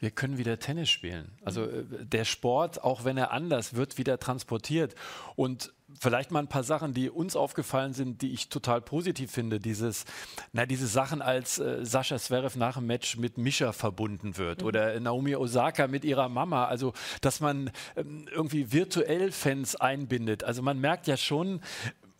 Wir 0.00 0.12
können 0.12 0.38
wieder 0.38 0.58
Tennis 0.60 0.90
spielen. 0.90 1.32
Also 1.44 1.64
äh, 1.64 1.84
der 2.04 2.24
Sport, 2.24 2.84
auch 2.84 3.04
wenn 3.04 3.16
er 3.16 3.32
anders 3.32 3.74
wird, 3.74 3.98
wieder 3.98 4.18
transportiert. 4.18 4.94
Und 5.34 5.72
vielleicht 5.98 6.30
mal 6.30 6.40
ein 6.40 6.48
paar 6.48 6.62
Sachen, 6.62 6.94
die 6.94 7.10
uns 7.10 7.34
aufgefallen 7.34 7.94
sind, 7.94 8.22
die 8.22 8.32
ich 8.32 8.48
total 8.48 8.80
positiv 8.80 9.32
finde. 9.32 9.58
Dieses, 9.58 10.04
na, 10.52 10.66
diese 10.66 10.86
Sachen, 10.86 11.20
als 11.20 11.58
äh, 11.58 11.84
Sascha 11.84 12.18
Zverev 12.18 12.56
nach 12.56 12.76
dem 12.76 12.86
Match 12.86 13.16
mit 13.16 13.38
Mischa 13.38 13.72
verbunden 13.72 14.36
wird 14.36 14.62
oder 14.62 14.98
Naomi 15.00 15.34
Osaka 15.34 15.88
mit 15.88 16.04
ihrer 16.04 16.28
Mama. 16.28 16.66
Also, 16.66 16.92
dass 17.20 17.40
man 17.40 17.70
ähm, 17.96 18.26
irgendwie 18.30 18.72
virtuell 18.72 19.32
Fans 19.32 19.74
einbindet. 19.74 20.44
Also 20.44 20.62
man 20.62 20.78
merkt 20.78 21.08
ja 21.08 21.16
schon, 21.16 21.60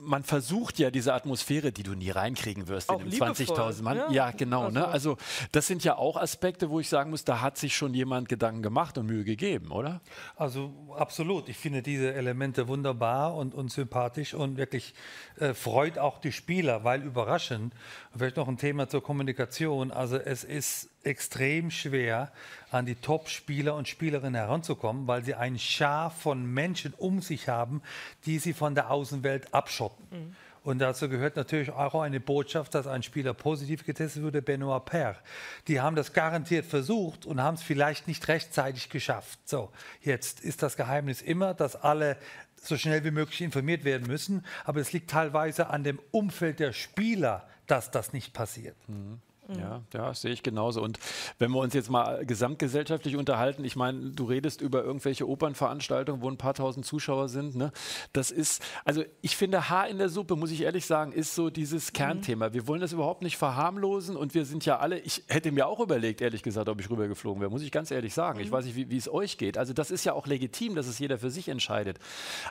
man 0.00 0.22
versucht 0.22 0.78
ja 0.78 0.90
diese 0.92 1.12
Atmosphäre, 1.12 1.72
die 1.72 1.82
du 1.82 1.94
nie 1.94 2.10
reinkriegen 2.10 2.68
wirst 2.68 2.88
Auch 2.88 2.96
in 3.00 3.00
einem 3.02 3.10
liebevoll, 3.10 3.34
20.000 3.56 3.82
Mann. 3.82 3.96
ja. 3.96 4.10
Ja, 4.10 4.30
genau. 4.30 4.70
ne? 4.70 4.86
Also- 4.86 4.98
Also 5.10 5.16
das 5.52 5.66
sind 5.66 5.82
ja 5.84 5.96
auch 5.96 6.16
Aspekte, 6.16 6.70
wo 6.70 6.78
ich 6.80 6.88
sagen 6.88 7.10
muss, 7.10 7.24
da 7.24 7.40
hat 7.40 7.56
sich 7.56 7.76
schon 7.76 7.94
jemand 7.94 8.28
Gedanken 8.28 8.62
gemacht 8.62 8.96
und 8.98 9.06
Mühe 9.06 9.24
gegeben, 9.24 9.70
oder? 9.72 10.00
Also 10.36 10.72
absolut. 10.96 11.48
Ich 11.48 11.56
finde 11.56 11.82
diese 11.82 12.12
Elemente 12.14 12.68
wunderbar 12.68 13.34
und, 13.34 13.54
und 13.54 13.70
sympathisch 13.72 14.34
und 14.34 14.56
wirklich 14.56 14.94
äh, 15.38 15.54
freut 15.54 15.98
auch 15.98 16.18
die 16.18 16.32
Spieler, 16.32 16.84
weil 16.84 17.02
überraschend. 17.02 17.72
Vielleicht 18.16 18.36
noch 18.36 18.48
ein 18.48 18.56
Thema 18.58 18.88
zur 18.88 19.02
Kommunikation. 19.02 19.90
Also 19.90 20.16
es 20.16 20.44
ist 20.44 20.90
extrem 21.04 21.70
schwer, 21.70 22.32
an 22.70 22.86
die 22.86 22.96
Top-Spieler 22.96 23.74
und 23.74 23.88
Spielerinnen 23.88 24.34
heranzukommen, 24.34 25.06
weil 25.06 25.24
sie 25.24 25.34
einen 25.34 25.58
Schar 25.58 26.10
von 26.10 26.44
Menschen 26.44 26.92
um 26.94 27.20
sich 27.20 27.48
haben, 27.48 27.82
die 28.26 28.38
sie 28.38 28.52
von 28.52 28.74
der 28.74 28.90
Außenwelt 28.90 29.54
abschotten. 29.54 30.34
Und 30.64 30.80
dazu 30.80 31.08
gehört 31.08 31.36
natürlich 31.36 31.70
auch 31.70 31.94
eine 31.94 32.20
Botschaft, 32.20 32.74
dass 32.74 32.86
ein 32.86 33.02
Spieler 33.02 33.32
positiv 33.32 33.86
getestet 33.86 34.22
wurde, 34.22 34.42
Benoit 34.42 34.84
Paire. 34.84 35.16
Die 35.66 35.80
haben 35.80 35.96
das 35.96 36.12
garantiert 36.12 36.66
versucht 36.66 37.24
und 37.24 37.42
haben 37.42 37.54
es 37.54 37.62
vielleicht 37.62 38.06
nicht 38.06 38.28
rechtzeitig 38.28 38.90
geschafft. 38.90 39.38
So, 39.48 39.70
jetzt 40.02 40.40
ist 40.40 40.62
das 40.62 40.76
Geheimnis 40.76 41.22
immer, 41.22 41.54
dass 41.54 41.74
alle 41.74 42.18
so 42.60 42.76
schnell 42.76 43.04
wie 43.04 43.12
möglich 43.12 43.40
informiert 43.40 43.84
werden 43.84 44.06
müssen. 44.08 44.44
Aber 44.64 44.80
es 44.80 44.92
liegt 44.92 45.08
teilweise 45.08 45.68
an 45.68 45.84
dem 45.84 46.00
Umfeld 46.10 46.60
der 46.60 46.72
Spieler, 46.72 47.48
dass 47.66 47.90
das 47.90 48.12
nicht 48.12 48.34
passiert. 48.34 48.76
Ja, 49.56 49.82
ja, 49.94 50.12
sehe 50.12 50.32
ich 50.32 50.42
genauso. 50.42 50.82
Und 50.82 50.98
wenn 51.38 51.50
wir 51.52 51.60
uns 51.60 51.74
jetzt 51.74 51.90
mal 51.90 52.26
gesamtgesellschaftlich 52.26 53.16
unterhalten, 53.16 53.64
ich 53.64 53.76
meine, 53.76 54.10
du 54.10 54.24
redest 54.24 54.60
über 54.60 54.84
irgendwelche 54.84 55.28
Opernveranstaltungen, 55.28 56.20
wo 56.20 56.28
ein 56.28 56.36
paar 56.36 56.54
tausend 56.54 56.84
Zuschauer 56.84 57.28
sind. 57.28 57.56
Ne? 57.56 57.72
Das 58.12 58.30
ist, 58.30 58.62
also 58.84 59.04
ich 59.22 59.36
finde, 59.36 59.70
Haar 59.70 59.88
in 59.88 59.98
der 59.98 60.08
Suppe, 60.08 60.36
muss 60.36 60.50
ich 60.50 60.62
ehrlich 60.62 60.86
sagen, 60.86 61.12
ist 61.12 61.34
so 61.34 61.48
dieses 61.50 61.92
Kernthema. 61.92 62.52
Wir 62.52 62.66
wollen 62.66 62.80
das 62.80 62.92
überhaupt 62.92 63.22
nicht 63.22 63.36
verharmlosen 63.36 64.16
und 64.16 64.34
wir 64.34 64.44
sind 64.44 64.66
ja 64.66 64.78
alle, 64.78 64.98
ich 64.98 65.24
hätte 65.28 65.52
mir 65.52 65.66
auch 65.66 65.80
überlegt, 65.80 66.20
ehrlich 66.20 66.42
gesagt, 66.42 66.68
ob 66.68 66.80
ich 66.80 66.90
rübergeflogen 66.90 67.40
wäre, 67.40 67.50
muss 67.50 67.62
ich 67.62 67.72
ganz 67.72 67.90
ehrlich 67.90 68.12
sagen. 68.12 68.40
Ich 68.40 68.52
weiß 68.52 68.64
nicht, 68.64 68.76
wie 68.76 68.88
wie 68.90 68.96
es 68.96 69.08
euch 69.08 69.38
geht. 69.38 69.58
Also 69.58 69.72
das 69.72 69.90
ist 69.90 70.04
ja 70.04 70.12
auch 70.12 70.26
legitim, 70.26 70.74
dass 70.74 70.86
es 70.86 70.98
jeder 70.98 71.18
für 71.18 71.30
sich 71.30 71.48
entscheidet. 71.48 71.98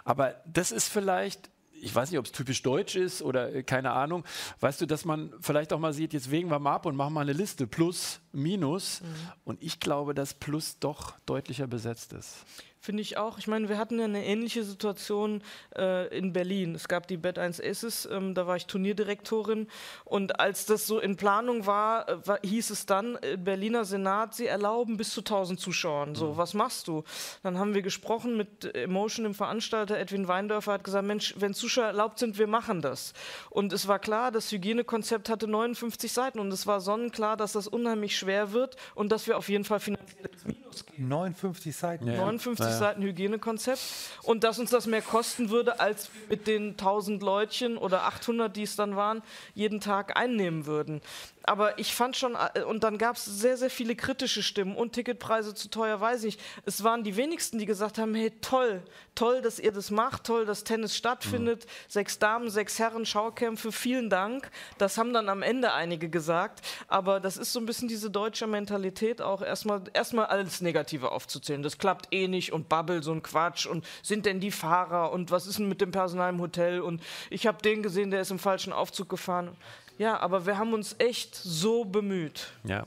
Aber 0.03 0.35
das 0.45 0.71
ist 0.71 0.87
vielleicht 0.87 1.49
ich 1.81 1.93
weiß 1.93 2.11
nicht, 2.11 2.19
ob 2.19 2.25
es 2.25 2.31
typisch 2.31 2.61
deutsch 2.63 2.95
ist 2.95 3.21
oder 3.21 3.53
äh, 3.53 3.63
keine 3.63 3.91
Ahnung, 3.91 4.23
weißt 4.59 4.81
du, 4.81 4.85
dass 4.85 5.05
man 5.05 5.33
vielleicht 5.41 5.73
auch 5.73 5.79
mal 5.79 5.93
sieht, 5.93 6.13
jetzt 6.13 6.31
wägen 6.31 6.49
wir 6.49 6.59
mal 6.59 6.75
ab 6.75 6.85
und 6.85 6.95
machen 6.95 7.13
mal 7.13 7.21
eine 7.21 7.33
Liste, 7.33 7.67
Plus, 7.67 8.19
Minus. 8.31 9.01
Und 9.43 9.61
ich 9.63 9.79
glaube, 9.79 10.13
dass 10.13 10.33
Plus 10.33 10.79
doch 10.79 11.13
deutlicher 11.25 11.67
besetzt 11.67 12.13
ist. 12.13 12.45
Finde 12.87 13.01
ich 13.01 13.17
auch. 13.17 13.37
Ich 13.37 13.47
meine, 13.47 13.67
wir 13.67 13.77
hatten 13.77 13.99
ja 13.99 14.05
eine 14.05 14.23
ähnliche 14.23 14.63
Situation 14.63 15.41
äh, 15.75 16.07
in 16.17 16.31
Berlin. 16.31 16.73
Es 16.73 16.87
gab 16.87 17.05
die 17.05 17.17
Bad 17.17 17.37
1 17.37 17.59
Aces, 17.61 18.07
ähm, 18.09 18.33
da 18.33 18.47
war 18.47 18.55
ich 18.55 18.65
Turnierdirektorin. 18.65 19.67
Und 20.05 20.39
als 20.39 20.65
das 20.65 20.87
so 20.87 20.97
in 20.97 21.17
Planung 21.17 21.65
war, 21.65 22.07
äh, 22.07 22.25
war 22.25 22.39
hieß 22.41 22.69
es 22.69 22.85
dann, 22.85 23.17
äh, 23.17 23.35
Berliner 23.35 23.83
Senat, 23.83 24.35
sie 24.35 24.45
erlauben 24.45 24.95
bis 24.95 25.11
zu 25.11 25.21
1000 25.21 25.59
Zuschauern. 25.59 26.15
So, 26.15 26.37
was 26.37 26.53
machst 26.53 26.87
du? 26.87 27.03
Dann 27.43 27.59
haben 27.59 27.73
wir 27.73 27.81
gesprochen 27.81 28.37
mit 28.37 28.73
Emotion, 28.73 29.25
dem 29.25 29.33
Veranstalter. 29.33 29.97
Edwin 29.97 30.29
Weindörfer 30.29 30.71
hat 30.71 30.85
gesagt, 30.85 31.05
Mensch, 31.05 31.35
wenn 31.37 31.53
Zuschauer 31.53 31.87
erlaubt 31.87 32.19
sind, 32.19 32.37
wir 32.37 32.47
machen 32.47 32.81
das. 32.81 33.11
Und 33.49 33.73
es 33.73 33.89
war 33.89 33.99
klar, 33.99 34.31
das 34.31 34.49
Hygienekonzept 34.49 35.27
hatte 35.27 35.49
59 35.49 36.09
Seiten 36.09 36.39
und 36.39 36.53
es 36.53 36.65
war 36.65 36.79
sonnenklar, 36.79 37.35
dass 37.35 37.51
das 37.51 37.67
unheimlich 37.67 38.17
schwer 38.17 38.53
wird 38.53 38.77
und 38.95 39.11
dass 39.11 39.27
wir 39.27 39.37
auf 39.37 39.49
jeden 39.49 39.65
Fall 39.65 39.81
finanziell 39.81 40.27
ins 40.31 40.45
Minus. 40.45 40.66
59 40.97 41.75
Seiten. 41.75 42.07
Ja. 42.07 42.17
59 42.17 42.65
Ja. 42.65 42.71
Seiten 42.77 43.01
Hygienekonzept 43.03 43.79
und 44.23 44.43
dass 44.43 44.59
uns 44.59 44.69
das 44.69 44.87
mehr 44.87 45.01
kosten 45.01 45.49
würde, 45.49 45.79
als 45.79 46.09
wir 46.13 46.37
mit 46.37 46.47
den 46.47 46.71
1000 46.71 47.21
Leutchen 47.21 47.77
oder 47.77 48.03
800, 48.03 48.55
die 48.55 48.63
es 48.63 48.75
dann 48.75 48.95
waren, 48.95 49.21
jeden 49.53 49.79
Tag 49.79 50.17
einnehmen 50.17 50.65
würden. 50.65 51.01
Aber 51.47 51.79
ich 51.79 51.95
fand 51.95 52.17
schon, 52.17 52.35
äh, 52.35 52.63
und 52.63 52.83
dann 52.83 52.97
gab 52.97 53.15
es 53.15 53.23
sehr, 53.23 53.55
sehr 53.55 53.69
viele 53.69 53.95
kritische 53.95 54.43
Stimmen 54.43 54.75
und 54.75 54.91
Ticketpreise 54.91 55.55
zu 55.55 55.69
teuer, 55.69 56.01
weiß 56.01 56.25
ich. 56.25 56.37
Es 56.65 56.83
waren 56.83 57.05
die 57.05 57.15
wenigsten, 57.15 57.57
die 57.57 57.65
gesagt 57.65 57.97
haben, 57.97 58.13
hey, 58.15 58.33
toll, 58.41 58.83
toll, 59.15 59.41
dass 59.41 59.57
ihr 59.57 59.71
das 59.71 59.89
macht, 59.89 60.25
toll, 60.25 60.45
dass 60.45 60.65
Tennis 60.65 60.93
stattfindet, 60.93 61.65
sechs 61.87 62.19
Damen, 62.19 62.49
sechs 62.49 62.79
Herren, 62.79 63.05
Schaukämpfe, 63.05 63.71
vielen 63.71 64.09
Dank. 64.09 64.51
Das 64.77 64.97
haben 64.97 65.13
dann 65.13 65.29
am 65.29 65.41
Ende 65.41 65.71
einige 65.71 66.09
gesagt, 66.09 66.59
aber 66.89 67.21
das 67.21 67.37
ist 67.37 67.53
so 67.53 67.61
ein 67.61 67.65
bisschen 67.65 67.87
diese 67.87 68.11
deutsche 68.11 68.45
Mentalität 68.45 69.21
auch, 69.21 69.41
erstmal 69.41 69.83
erstmal 69.93 70.25
alles 70.25 70.59
Negative 70.59 71.13
aufzuzählen. 71.13 71.63
Das 71.63 71.77
klappt 71.77 72.13
eh 72.13 72.27
nicht 72.27 72.51
und 72.51 72.67
Bubble, 72.67 73.01
so 73.01 73.13
ein 73.13 73.23
Quatsch 73.23 73.67
und 73.67 73.85
sind 74.03 74.25
denn 74.25 74.41
die 74.41 74.51
Fahrer 74.51 75.13
und 75.13 75.31
was 75.31 75.47
ist 75.47 75.59
denn 75.59 75.69
mit 75.69 75.79
dem 75.79 75.91
Personal 75.91 76.33
im 76.33 76.41
Hotel 76.41 76.81
und 76.81 77.01
ich 77.29 77.47
habe 77.47 77.61
den 77.61 77.83
gesehen, 77.83 78.11
der 78.11 78.19
ist 78.19 78.31
im 78.31 78.39
falschen 78.39 78.73
Aufzug 78.73 79.07
gefahren. 79.07 79.55
Ja, 79.97 80.19
aber 80.19 80.45
wir 80.45 80.57
haben 80.57 80.73
uns 80.73 80.95
echt 80.99 81.35
so 81.35 81.83
bemüht. 81.83 82.51
Ja, 82.63 82.85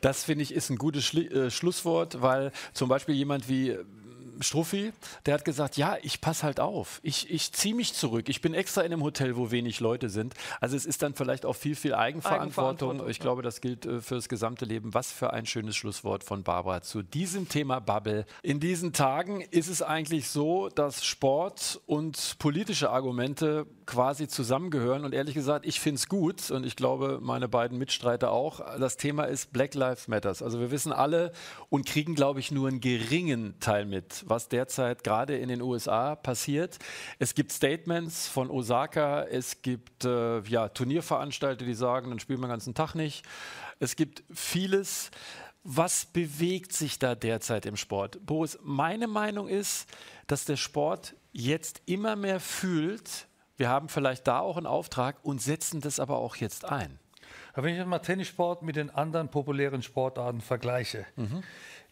das 0.00 0.24
finde 0.24 0.42
ich 0.42 0.52
ist 0.52 0.70
ein 0.70 0.76
gutes 0.76 1.04
Schli 1.04 1.26
äh, 1.26 1.50
Schlusswort, 1.50 2.20
weil 2.20 2.52
zum 2.74 2.88
Beispiel 2.88 3.14
jemand 3.14 3.48
wie 3.48 3.78
Struffi, 4.42 4.92
der 5.26 5.34
hat 5.34 5.44
gesagt, 5.44 5.76
ja, 5.76 5.96
ich 6.02 6.20
passe 6.20 6.44
halt 6.44 6.60
auf. 6.60 7.00
Ich, 7.02 7.30
ich 7.30 7.52
ziehe 7.52 7.74
mich 7.74 7.94
zurück. 7.94 8.28
Ich 8.28 8.40
bin 8.40 8.54
extra 8.54 8.82
in 8.82 8.92
einem 8.92 9.02
Hotel, 9.02 9.36
wo 9.36 9.50
wenig 9.50 9.80
Leute 9.80 10.08
sind. 10.08 10.34
Also 10.60 10.76
es 10.76 10.86
ist 10.86 11.02
dann 11.02 11.14
vielleicht 11.14 11.44
auch 11.46 11.54
viel, 11.54 11.76
viel 11.76 11.94
Eigenverantwortung. 11.94 12.40
Eigenverantwortung, 12.42 13.08
ich 13.08 13.18
ja. 13.18 13.22
glaube, 13.22 13.42
das 13.42 13.60
gilt 13.60 13.86
äh, 13.86 14.00
für 14.00 14.16
das 14.16 14.28
gesamte 14.28 14.64
Leben. 14.64 14.94
Was 14.94 15.12
für 15.12 15.32
ein 15.32 15.46
schönes 15.46 15.76
Schlusswort 15.76 16.24
von 16.24 16.42
Barbara 16.42 16.82
zu 16.82 17.02
diesem 17.02 17.48
Thema 17.48 17.80
Bubble. 17.80 18.26
In 18.42 18.60
diesen 18.60 18.92
Tagen 18.92 19.40
ist 19.40 19.68
es 19.68 19.82
eigentlich 19.82 20.28
so, 20.28 20.68
dass 20.68 21.04
Sport 21.04 21.80
und 21.86 22.36
politische 22.38 22.90
Argumente 22.90 23.66
quasi 23.86 24.28
zusammengehören. 24.28 25.04
Und 25.04 25.14
ehrlich 25.14 25.34
gesagt, 25.34 25.66
ich 25.66 25.80
finde 25.80 25.96
es 25.96 26.08
gut 26.08 26.50
und 26.50 26.64
ich 26.64 26.76
glaube, 26.76 27.18
meine 27.20 27.48
beiden 27.48 27.76
Mitstreiter 27.76 28.30
auch. 28.30 28.60
Das 28.78 28.96
Thema 28.96 29.24
ist 29.24 29.52
Black 29.52 29.74
Lives 29.74 30.08
Matters. 30.08 30.42
Also 30.42 30.60
wir 30.60 30.70
wissen 30.70 30.92
alle 30.92 31.32
und 31.68 31.86
kriegen, 31.86 32.14
glaube 32.14 32.40
ich, 32.40 32.52
nur 32.52 32.68
einen 32.68 32.80
geringen 32.80 33.58
Teil 33.60 33.84
mit, 33.84 34.24
was 34.30 34.48
derzeit 34.48 35.04
gerade 35.04 35.36
in 35.36 35.48
den 35.48 35.60
USA 35.60 36.14
passiert. 36.14 36.78
Es 37.18 37.34
gibt 37.34 37.52
Statements 37.52 38.28
von 38.28 38.50
Osaka, 38.50 39.24
es 39.24 39.60
gibt 39.62 40.04
äh, 40.04 40.40
ja, 40.42 40.68
Turnierveranstalter, 40.68 41.64
die 41.64 41.74
sagen, 41.74 42.10
dann 42.10 42.20
spielen 42.20 42.40
wir 42.40 42.46
den 42.46 42.52
ganzen 42.52 42.74
Tag 42.74 42.94
nicht. 42.94 43.24
Es 43.78 43.96
gibt 43.96 44.22
vieles. 44.32 45.10
Was 45.62 46.06
bewegt 46.06 46.72
sich 46.72 46.98
da 46.98 47.14
derzeit 47.14 47.66
im 47.66 47.76
Sport? 47.76 48.24
Boris, 48.24 48.58
meine 48.62 49.08
Meinung 49.08 49.46
ist, 49.46 49.86
dass 50.26 50.46
der 50.46 50.56
Sport 50.56 51.14
jetzt 51.32 51.82
immer 51.84 52.16
mehr 52.16 52.40
fühlt, 52.40 53.26
wir 53.58 53.68
haben 53.68 53.90
vielleicht 53.90 54.26
da 54.26 54.40
auch 54.40 54.56
einen 54.56 54.66
Auftrag 54.66 55.18
und 55.22 55.42
setzen 55.42 55.82
das 55.82 56.00
aber 56.00 56.16
auch 56.16 56.36
jetzt 56.36 56.64
ein. 56.64 56.98
Wenn 57.54 57.78
ich 57.78 57.84
mal 57.84 57.98
Tennissport 57.98 58.62
mit 58.62 58.76
den 58.76 58.88
anderen 58.90 59.28
populären 59.28 59.82
Sportarten 59.82 60.40
vergleiche, 60.40 61.04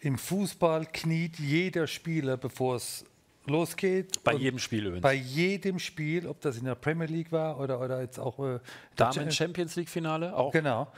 im 0.00 0.18
Fußball 0.18 0.86
kniet 0.92 1.38
jeder 1.38 1.86
Spieler, 1.86 2.36
bevor 2.36 2.76
es 2.76 3.04
losgeht. 3.46 4.22
Bei 4.24 4.34
jedem 4.34 4.58
Spiel 4.58 4.86
übrigens. 4.86 5.02
Bei 5.02 5.14
jedem 5.14 5.78
Spiel, 5.78 6.26
ob 6.26 6.40
das 6.40 6.58
in 6.58 6.64
der 6.64 6.74
Premier 6.74 7.06
League 7.06 7.32
war 7.32 7.58
oder, 7.58 7.80
oder 7.80 8.00
jetzt 8.02 8.18
auch 8.18 8.38
äh, 8.38 8.60
Damen 8.96 9.30
Champions 9.30 9.76
League 9.76 9.88
Finale 9.88 10.34
auch. 10.36 10.52
Genau. 10.52 10.92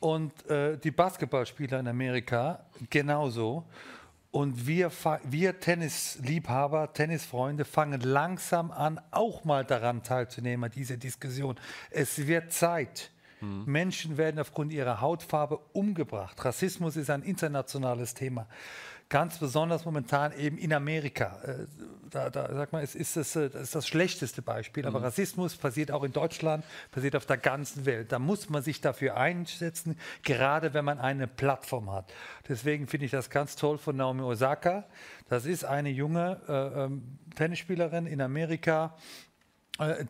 Und 0.00 0.48
äh, 0.48 0.78
die 0.78 0.90
Basketballspieler 0.90 1.80
in 1.80 1.88
Amerika 1.88 2.64
genauso. 2.88 3.64
Und 4.32 4.66
wir, 4.66 4.92
wir 5.24 5.58
Tennisliebhaber, 5.58 6.92
Tennisfreunde 6.92 7.64
fangen 7.64 8.00
langsam 8.00 8.70
an, 8.70 9.00
auch 9.10 9.44
mal 9.44 9.64
daran 9.64 10.04
teilzunehmen, 10.04 10.64
an 10.64 10.70
dieser 10.70 10.96
Diskussion. 10.96 11.56
Es 11.90 12.26
wird 12.26 12.52
Zeit. 12.52 13.10
Menschen 13.40 14.16
werden 14.16 14.38
aufgrund 14.38 14.72
ihrer 14.72 15.00
Hautfarbe 15.00 15.58
umgebracht. 15.72 16.44
Rassismus 16.44 16.96
ist 16.96 17.10
ein 17.10 17.22
internationales 17.22 18.14
Thema. 18.14 18.46
Ganz 19.08 19.38
besonders 19.38 19.84
momentan 19.84 20.32
eben 20.38 20.56
in 20.56 20.72
Amerika. 20.72 21.40
Äh, 21.44 21.66
Da, 22.10 22.28
da 22.28 22.52
sag 22.52 22.72
mal, 22.72 22.82
es 22.82 22.96
ist 22.96 23.16
das, 23.16 23.36
äh, 23.36 23.50
das 23.50 23.62
ist 23.62 23.74
das 23.74 23.86
schlechteste 23.86 24.42
Beispiel. 24.42 24.84
Aber 24.84 25.00
Rassismus 25.00 25.56
passiert 25.56 25.92
auch 25.92 26.02
in 26.02 26.12
Deutschland, 26.12 26.64
passiert 26.90 27.14
auf 27.14 27.24
der 27.24 27.36
ganzen 27.36 27.86
Welt. 27.86 28.10
Da 28.10 28.18
muss 28.18 28.48
man 28.50 28.62
sich 28.62 28.80
dafür 28.80 29.16
einsetzen, 29.16 29.96
gerade 30.24 30.74
wenn 30.74 30.84
man 30.84 30.98
eine 30.98 31.28
Plattform 31.28 31.90
hat. 31.92 32.12
Deswegen 32.48 32.88
finde 32.88 33.06
ich 33.06 33.12
das 33.12 33.30
ganz 33.30 33.54
toll 33.54 33.78
von 33.78 33.96
Naomi 33.96 34.22
Osaka. 34.22 34.84
Das 35.28 35.44
ist 35.46 35.64
eine 35.64 35.90
junge 35.90 36.40
äh, 36.48 36.84
ähm, 36.84 37.18
Tennisspielerin 37.36 38.06
in 38.06 38.20
Amerika, 38.20 38.96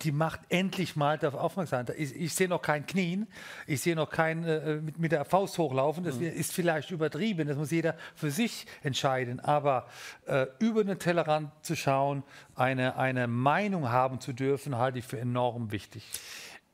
die 0.03 0.13
macht 0.13 0.41
endlich 0.49 0.97
mal 0.97 1.19
darauf 1.19 1.41
aufmerksam. 1.41 1.87
Ich, 1.97 2.15
ich 2.15 2.35
sehe 2.35 2.49
noch 2.49 2.63
kein 2.63 2.87
Knien, 2.87 3.29
ich 3.67 3.81
sehe 3.81 3.95
noch 3.95 4.11
kein 4.11 4.45
äh, 4.45 4.77
mit, 4.77 4.99
mit 4.99 5.13
der 5.13 5.25
Faust 5.25 5.59
hochlaufen. 5.59 6.05
Das 6.05 6.17
ist 6.17 6.53
vielleicht 6.53 6.91
übertrieben, 6.91 7.47
das 7.47 7.57
muss 7.57 7.71
jeder 7.71 7.97
für 8.15 8.31
sich 8.31 8.67
entscheiden. 8.83 9.41
Aber 9.41 9.87
äh, 10.27 10.47
über 10.59 10.83
den 10.85 10.99
Tellerrand 10.99 11.53
zu 11.63 11.77
schauen, 11.77 12.25
eine, 12.55 12.97
eine 12.97 13.29
Meinung 13.29 13.91
haben 13.91 14.21
zu 14.21 14.33
dürfen, 14.33 14.77
halte 14.77 14.99
ich 14.99 15.05
für 15.05 15.19
enorm 15.19 15.71
wichtig. 15.71 16.05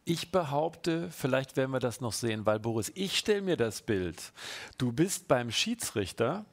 Ich 0.04 0.30
behaupte, 0.30 1.10
vielleicht 1.10 1.56
werden 1.56 1.72
wir 1.72 1.80
das 1.80 2.00
noch 2.00 2.12
sehen, 2.12 2.46
weil 2.46 2.60
Boris, 2.60 2.92
ich 2.94 3.18
stelle 3.18 3.42
mir 3.42 3.56
das 3.56 3.82
Bild. 3.82 4.32
Du 4.78 4.92
bist 4.92 5.26
beim 5.26 5.50
Schiedsrichter, 5.50 6.44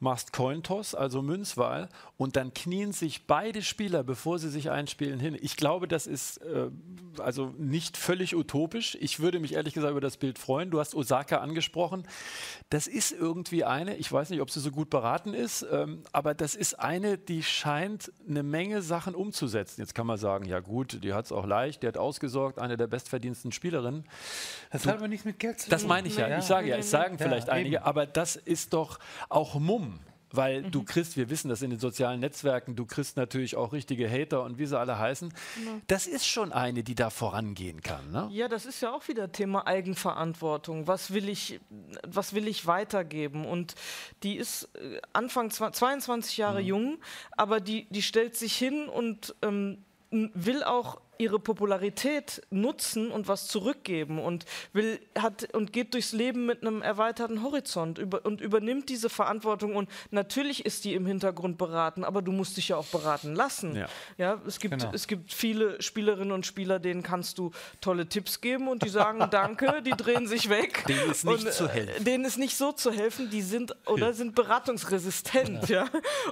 machst 0.00 0.32
Cointoss, 0.32 0.94
also 0.94 1.22
Münzwahl, 1.22 1.88
und 2.16 2.36
dann 2.36 2.54
knien 2.54 2.92
sich 2.92 3.26
beide 3.26 3.62
Spieler, 3.62 4.02
bevor 4.04 4.38
sie 4.38 4.48
sich 4.50 4.70
einspielen, 4.70 5.20
hin. 5.20 5.36
Ich 5.40 5.56
glaube, 5.56 5.88
das 5.88 6.06
ist 6.06 6.38
äh, 6.38 6.70
also 7.18 7.54
nicht 7.58 7.96
völlig 7.96 8.34
utopisch. 8.36 8.96
Ich 9.00 9.20
würde 9.20 9.40
mich 9.40 9.54
ehrlich 9.54 9.74
gesagt 9.74 9.90
über 9.92 10.00
das 10.00 10.16
Bild 10.16 10.38
freuen. 10.38 10.70
Du 10.70 10.80
hast 10.80 10.94
Osaka 10.94 11.38
angesprochen. 11.38 12.06
Das 12.70 12.86
ist 12.86 13.12
irgendwie 13.12 13.64
eine, 13.64 13.96
ich 13.96 14.10
weiß 14.10 14.30
nicht, 14.30 14.40
ob 14.40 14.50
sie 14.50 14.60
so 14.60 14.70
gut 14.70 14.90
beraten 14.90 15.34
ist, 15.34 15.66
ähm, 15.70 16.02
aber 16.12 16.34
das 16.34 16.54
ist 16.54 16.78
eine, 16.78 17.18
die 17.18 17.42
scheint 17.42 18.12
eine 18.28 18.42
Menge 18.42 18.82
Sachen 18.82 19.14
umzusetzen. 19.14 19.80
Jetzt 19.80 19.94
kann 19.94 20.06
man 20.06 20.18
sagen, 20.18 20.44
ja 20.44 20.60
gut, 20.60 21.02
die 21.02 21.12
hat 21.12 21.24
es 21.26 21.32
auch 21.32 21.46
leicht, 21.46 21.82
die 21.82 21.86
hat 21.88 21.96
ausgesorgt, 21.96 22.58
eine 22.58 22.76
der 22.76 22.86
bestverdiensten 22.86 23.52
Spielerinnen. 23.52 24.04
Das 24.70 24.86
hat 24.86 24.96
aber 24.96 25.08
nichts 25.08 25.24
mit 25.24 25.38
Geld 25.38 25.60
zu 25.60 25.70
Das 25.70 25.82
tun. 25.82 25.88
meine 25.88 26.08
ich 26.08 26.16
ja. 26.16 26.28
Ja. 26.28 26.38
Ich 26.38 26.44
sage 26.44 26.68
ja, 26.68 26.76
es 26.76 26.90
sagen 26.90 27.16
Ja, 27.18 27.24
vielleicht 27.24 27.48
einige, 27.48 27.76
eben. 27.76 27.84
aber 27.84 28.06
das 28.06 28.36
ist 28.36 28.72
doch 28.72 28.98
auch 29.28 29.57
Mumm. 29.58 30.00
Weil 30.30 30.60
Mhm. 30.64 30.70
du 30.72 30.82
kriegst, 30.84 31.16
wir 31.16 31.30
wissen 31.30 31.48
das 31.48 31.62
in 31.62 31.70
den 31.70 31.78
sozialen 31.78 32.20
Netzwerken, 32.20 32.76
du 32.76 32.84
kriegst 32.84 33.16
natürlich 33.16 33.56
auch 33.56 33.72
richtige 33.72 34.10
Hater 34.10 34.42
und 34.42 34.58
wie 34.58 34.66
sie 34.66 34.78
alle 34.78 34.98
heißen. 34.98 35.32
Das 35.86 36.06
ist 36.06 36.26
schon 36.26 36.52
eine, 36.52 36.82
die 36.82 36.94
da 36.94 37.08
vorangehen 37.08 37.80
kann. 37.80 38.10
Ne? 38.12 38.28
Ja, 38.30 38.46
das 38.46 38.66
ist 38.66 38.82
ja 38.82 38.92
auch 38.92 39.08
wieder 39.08 39.32
Thema 39.32 39.66
Eigenverantwortung. 39.66 40.86
Was 40.86 41.14
will 41.14 41.30
ich, 41.30 41.60
was 42.06 42.34
will 42.34 42.46
ich 42.46 42.66
weitergeben? 42.66 43.46
Und 43.46 43.74
die 44.22 44.36
ist 44.36 44.64
äh, 44.76 45.00
Anfang 45.14 45.48
zwa- 45.48 45.72
22 45.72 46.36
Jahre 46.36 46.60
jung, 46.60 46.98
aber 47.30 47.60
die, 47.60 47.86
die 47.88 48.02
stellt 48.02 48.36
sich 48.36 48.54
hin 48.54 48.86
und 48.86 49.34
ähm, 49.40 49.78
will 50.10 50.62
auch 50.62 51.00
ihre 51.18 51.38
Popularität 51.38 52.42
nutzen 52.50 53.10
und 53.10 53.28
was 53.28 53.48
zurückgeben 53.48 54.18
und 54.18 54.44
will 54.72 55.00
hat 55.18 55.52
und 55.54 55.72
geht 55.72 55.94
durchs 55.94 56.12
Leben 56.12 56.46
mit 56.46 56.62
einem 56.62 56.82
erweiterten 56.82 57.42
Horizont 57.42 57.98
über, 57.98 58.24
und 58.24 58.40
übernimmt 58.40 58.88
diese 58.88 59.08
Verantwortung 59.08 59.76
und 59.76 59.88
natürlich 60.10 60.64
ist 60.64 60.84
die 60.84 60.94
im 60.94 61.06
Hintergrund 61.06 61.58
beraten, 61.58 62.04
aber 62.04 62.22
du 62.22 62.32
musst 62.32 62.56
dich 62.56 62.68
ja 62.68 62.76
auch 62.76 62.86
beraten 62.86 63.34
lassen. 63.34 63.74
Ja. 63.74 63.88
Ja, 64.16 64.40
es 64.46 64.58
gibt, 64.60 64.78
Genau. 64.78 64.92
es 64.94 65.06
gibt 65.06 65.32
viele 65.32 65.80
Spielerinnen 65.82 66.32
und 66.32 66.46
Spieler, 66.46 66.78
denen 66.78 67.02
kannst 67.02 67.38
du 67.38 67.50
tolle 67.80 68.08
Tipps 68.08 68.40
geben 68.40 68.68
und 68.68 68.82
die 68.84 68.88
sagen 68.88 69.18
Danke, 69.30 69.82
die 69.82 69.90
drehen 69.90 70.26
sich 70.26 70.48
weg. 70.48 70.84
Denen 70.86 71.10
ist 71.10 71.24
nicht 71.24 71.44
und, 71.44 71.52
zu 71.52 71.64
äh, 71.64 71.68
helfen. 71.68 72.04
Denen 72.04 72.24
ist 72.24 72.38
nicht 72.38 72.56
so 72.56 72.72
zu 72.72 72.92
helfen, 72.92 73.30
die 73.30 73.42
sind 73.42 73.74
oder 73.86 74.12
sind 74.12 74.34
beratungsresistent. 74.34 75.68
Ja. 75.68 75.88